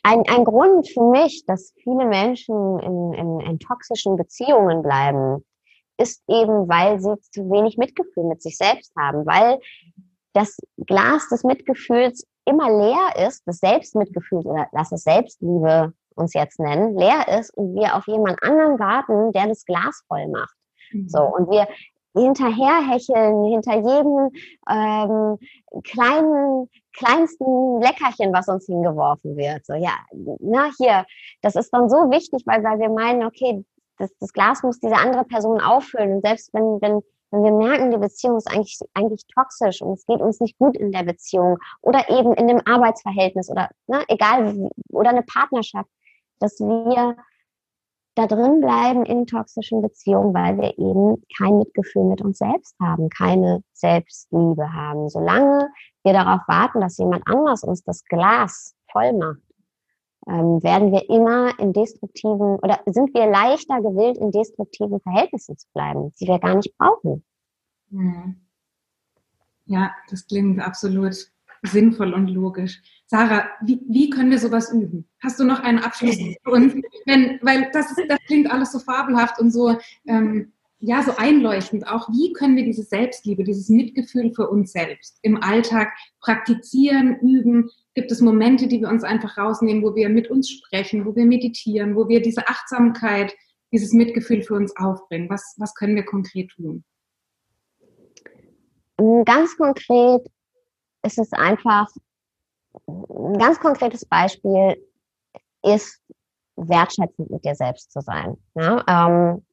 [0.03, 5.45] Ein, ein Grund für mich, dass viele Menschen in, in, in toxischen Beziehungen bleiben,
[6.03, 9.59] ist eben, weil sie zu wenig Mitgefühl mit sich selbst haben, weil
[10.33, 16.59] das Glas des Mitgefühls immer leer ist, das Selbstmitgefühl oder lass es Selbstliebe uns jetzt
[16.59, 20.55] nennen, leer ist und wir auf jemand anderen warten, der das Glas voll macht.
[20.93, 21.09] Mhm.
[21.09, 21.67] So, und wir
[22.15, 24.31] hinterherhecheln hinter jedem
[24.69, 25.39] ähm,
[25.83, 29.65] kleinen, kleinsten Leckerchen, was uns hingeworfen wird.
[29.65, 29.95] So, ja,
[30.41, 31.07] na, hier,
[31.41, 33.65] das ist dann so wichtig, weil, weil wir meinen, okay,
[34.03, 36.17] das, das Glas muss diese andere Person auffüllen.
[36.17, 37.01] Und selbst wenn, wenn,
[37.31, 40.77] wenn wir merken, die Beziehung ist eigentlich, eigentlich toxisch und es geht uns nicht gut
[40.77, 45.89] in der Beziehung oder eben in dem Arbeitsverhältnis oder ne, egal, oder eine Partnerschaft,
[46.41, 47.17] dass wir
[48.15, 53.09] da drin bleiben in toxischen Beziehungen, weil wir eben kein Mitgefühl mit uns selbst haben,
[53.09, 55.09] keine Selbstliebe haben.
[55.09, 55.71] Solange
[56.03, 59.41] wir darauf warten, dass jemand anders uns das Glas voll macht,
[60.29, 65.67] ähm, werden wir immer in destruktiven oder sind wir leichter gewillt, in destruktiven Verhältnissen zu
[65.73, 67.25] bleiben, die wir gar nicht brauchen.
[67.91, 68.37] Hm.
[69.67, 72.83] Ja, das klingt absolut sinnvoll und logisch.
[73.07, 75.09] Sarah, wie, wie können wir sowas üben?
[75.21, 76.75] Hast du noch einen Abschluss für uns?
[77.07, 80.53] Wenn, weil das, das klingt alles so fabelhaft und so, ähm,
[80.85, 81.87] ja, so einleuchtend.
[81.87, 87.71] Auch wie können wir diese Selbstliebe, dieses Mitgefühl für uns selbst im Alltag praktizieren, üben?
[87.95, 91.27] gibt es Momente, die wir uns einfach rausnehmen, wo wir mit uns sprechen, wo wir
[91.27, 93.35] meditieren, wo wir diese Achtsamkeit,
[93.71, 95.29] dieses Mitgefühl für uns aufbringen?
[95.31, 96.85] Was, was können wir konkret tun?
[99.25, 100.23] Ganz konkret
[101.05, 101.89] ist es einfach,
[102.89, 104.77] ein ganz konkretes Beispiel
[105.63, 106.01] ist,
[106.57, 108.37] wertschätzend mit dir selbst zu sein.
[108.55, 109.45] Ja, ähm,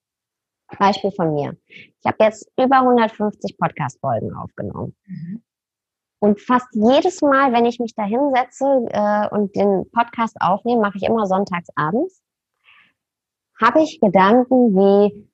[0.77, 1.57] Beispiel von mir.
[1.67, 4.95] Ich habe jetzt über 150 Podcast-Folgen aufgenommen.
[5.05, 5.43] Mhm.
[6.19, 10.97] Und fast jedes Mal, wenn ich mich da hinsetze äh, und den Podcast aufnehme, mache
[10.97, 12.21] ich immer sonntags abends,
[13.59, 15.29] habe ich Gedanken wie,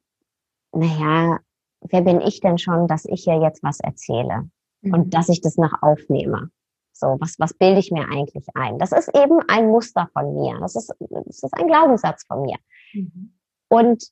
[0.71, 1.39] naja,
[1.81, 4.49] wer bin ich denn schon, dass ich hier jetzt was erzähle
[4.81, 4.93] mhm.
[4.93, 6.49] und dass ich das noch aufnehme?
[6.93, 8.79] So, was, was bilde ich mir eigentlich ein?
[8.79, 10.57] Das ist eben ein Muster von mir.
[10.59, 12.57] Das ist, das ist ein Glaubenssatz von mir.
[12.93, 13.33] Mhm.
[13.67, 14.05] Und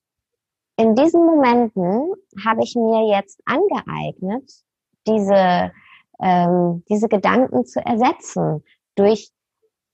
[0.83, 2.13] in diesen Momenten
[2.43, 4.51] habe ich mir jetzt angeeignet,
[5.07, 5.71] diese,
[6.21, 8.63] ähm, diese Gedanken zu ersetzen
[8.95, 9.31] durch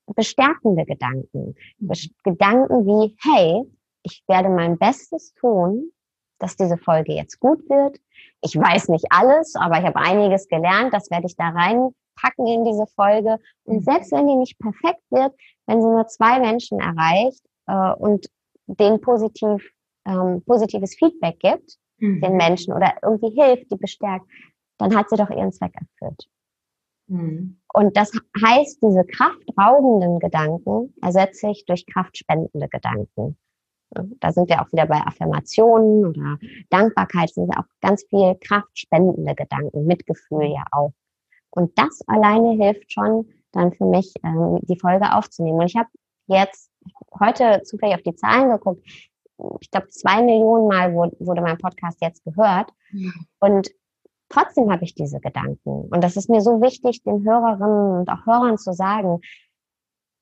[0.07, 1.55] bestärkende Gedanken.
[2.23, 3.63] Gedanken wie, hey,
[4.01, 5.91] ich werde mein Bestes tun,
[6.39, 7.99] dass diese Folge jetzt gut wird.
[8.41, 10.91] Ich weiß nicht alles, aber ich habe einiges gelernt.
[10.91, 13.37] Das werde ich da reinpacken in diese Folge.
[13.65, 13.81] Und mhm.
[13.81, 15.35] selbst wenn die nicht perfekt wird,
[15.67, 18.25] wenn sie nur zwei Menschen erreicht äh, und
[18.65, 19.71] denen positiv,
[20.09, 22.21] ähm, positives Feedback gibt, mhm.
[22.21, 24.25] den Menschen oder irgendwie hilft, die bestärkt,
[24.77, 26.29] dann hat sie doch ihren Zweck erfüllt.
[27.07, 27.59] Mhm.
[27.73, 33.37] Und das heißt, diese kraftraubenden Gedanken ersetze ich durch kraftspendende Gedanken.
[33.91, 36.37] Da sind wir auch wieder bei Affirmationen oder
[36.69, 40.93] Dankbarkeit, sind ja auch ganz viel kraftspendende Gedanken, Mitgefühl ja auch.
[41.49, 45.59] Und das alleine hilft schon dann für mich, ähm, die Folge aufzunehmen.
[45.59, 45.89] Und ich habe
[46.27, 46.71] jetzt
[47.19, 48.87] heute zufällig auf die Zahlen geguckt.
[49.61, 52.71] Ich glaube, zwei Millionen Mal wurde, wurde mein Podcast jetzt gehört.
[53.39, 53.69] Und
[54.29, 55.87] trotzdem habe ich diese Gedanken.
[55.89, 59.21] Und das ist mir so wichtig, den Hörerinnen und auch Hörern zu sagen,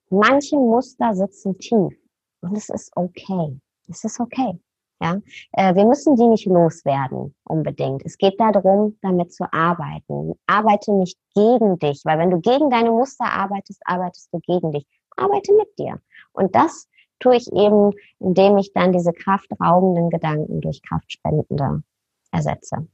[0.10, 1.94] manche Muster sitzen tief.
[2.42, 3.60] Und es ist okay.
[3.90, 4.60] Es ist okay.
[5.00, 8.04] Ja, äh, wir müssen die nicht loswerden unbedingt.
[8.04, 10.34] Es geht darum, damit zu arbeiten.
[10.48, 14.88] Arbeite nicht gegen dich, weil wenn du gegen deine Muster arbeitest, arbeitest du gegen dich.
[15.16, 16.02] Arbeite mit dir.
[16.32, 16.88] Und das
[17.20, 21.84] tue ich eben, indem ich dann diese kraftraubenden Gedanken durch kraftspendende
[22.32, 22.88] ersetze.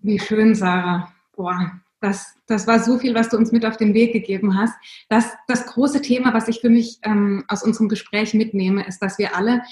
[0.00, 1.12] Wie schön, Sarah.
[1.34, 4.74] Boah, das, das war so viel, was du uns mit auf den Weg gegeben hast.
[5.08, 9.18] Das, das große Thema, was ich für mich ähm, aus unserem Gespräch mitnehme, ist, dass
[9.18, 9.62] wir alle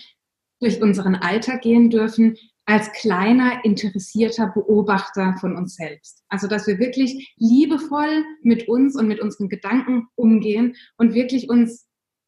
[0.61, 2.37] durch unseren Alltag gehen dürfen
[2.67, 6.23] als kleiner, interessierter Beobachter von uns selbst.
[6.29, 11.87] Also, dass wir wirklich liebevoll mit uns und mit unseren Gedanken umgehen und wirklich uns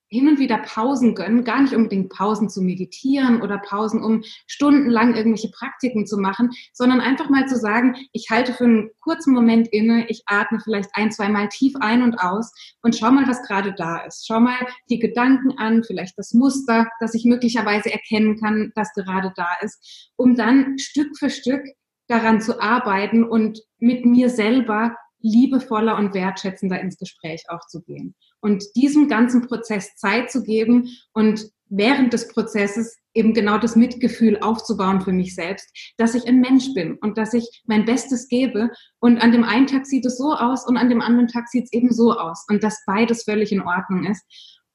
[0.08, 5.14] hin und wieder Pausen gönnen, gar nicht unbedingt Pausen zu meditieren oder Pausen, um stundenlang
[5.14, 9.68] irgendwelche Praktiken zu machen, sondern einfach mal zu sagen, ich halte für einen kurzen Moment
[9.68, 12.52] inne, ich atme vielleicht ein, zwei Mal tief ein und aus
[12.82, 14.26] und schau mal, was gerade da ist.
[14.26, 19.32] Schau mal die Gedanken an, vielleicht das Muster, das ich möglicherweise erkennen kann, das gerade
[19.34, 21.62] da ist, um dann Stück für Stück
[22.08, 28.14] daran zu arbeiten und mit mir selber liebevoller und wertschätzender ins Gespräch auch zu gehen.
[28.46, 34.38] Und diesem ganzen Prozess Zeit zu geben und während des Prozesses eben genau das Mitgefühl
[34.38, 38.70] aufzubauen für mich selbst, dass ich ein Mensch bin und dass ich mein Bestes gebe.
[39.00, 41.64] Und an dem einen Tag sieht es so aus und an dem anderen Tag sieht
[41.64, 42.44] es eben so aus.
[42.48, 44.22] Und dass beides völlig in Ordnung ist.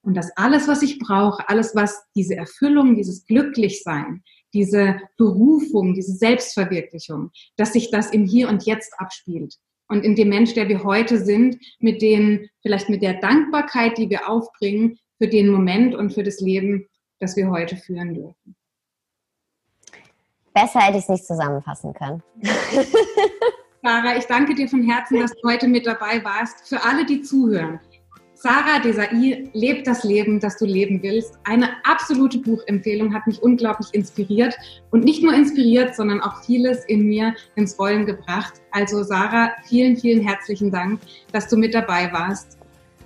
[0.01, 4.21] Und dass alles, was ich brauche, alles, was diese Erfüllung, dieses Glücklichsein,
[4.53, 9.55] diese Berufung, diese Selbstverwirklichung, dass sich das im Hier und Jetzt abspielt
[9.91, 14.09] und in dem Mensch, der wir heute sind, mit den, vielleicht mit der Dankbarkeit, die
[14.09, 16.87] wir aufbringen für den Moment und für das Leben,
[17.19, 18.55] das wir heute führen dürfen.
[20.53, 22.23] Besser hätte ich es nicht zusammenfassen können.
[23.83, 26.69] Sarah, ich danke dir von Herzen, dass du heute mit dabei warst.
[26.69, 27.81] Für alle, die zuhören,
[28.43, 29.07] Sarah Desai
[29.53, 31.37] lebt das Leben, das du leben willst.
[31.43, 34.55] Eine absolute Buchempfehlung hat mich unglaublich inspiriert
[34.89, 38.53] und nicht nur inspiriert, sondern auch vieles in mir ins Rollen gebracht.
[38.71, 40.99] Also Sarah, vielen, vielen herzlichen Dank,
[41.31, 42.57] dass du mit dabei warst.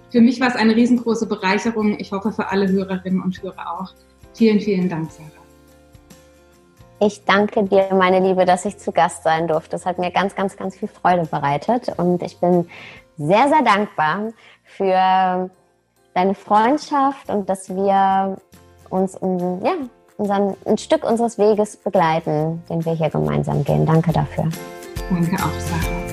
[0.09, 1.99] Für mich war es eine riesengroße Bereicherung.
[1.99, 3.93] Ich hoffe für alle Hörerinnen und Hörer auch.
[4.36, 5.27] Vielen, vielen Dank, Sarah.
[7.01, 9.71] Ich danke dir, meine Liebe, dass ich zu Gast sein durfte.
[9.71, 12.69] Das hat mir ganz, ganz, ganz viel Freude bereitet und ich bin
[13.17, 14.31] sehr, sehr dankbar
[14.66, 15.49] für
[16.13, 18.38] deine Freundschaft und dass wir
[18.89, 19.74] uns um, ja,
[20.18, 23.86] unseren, ein Stück unseres Weges begleiten, den wir hier gemeinsam gehen.
[23.86, 24.50] Danke dafür.
[25.09, 26.04] Danke auch, Sarah.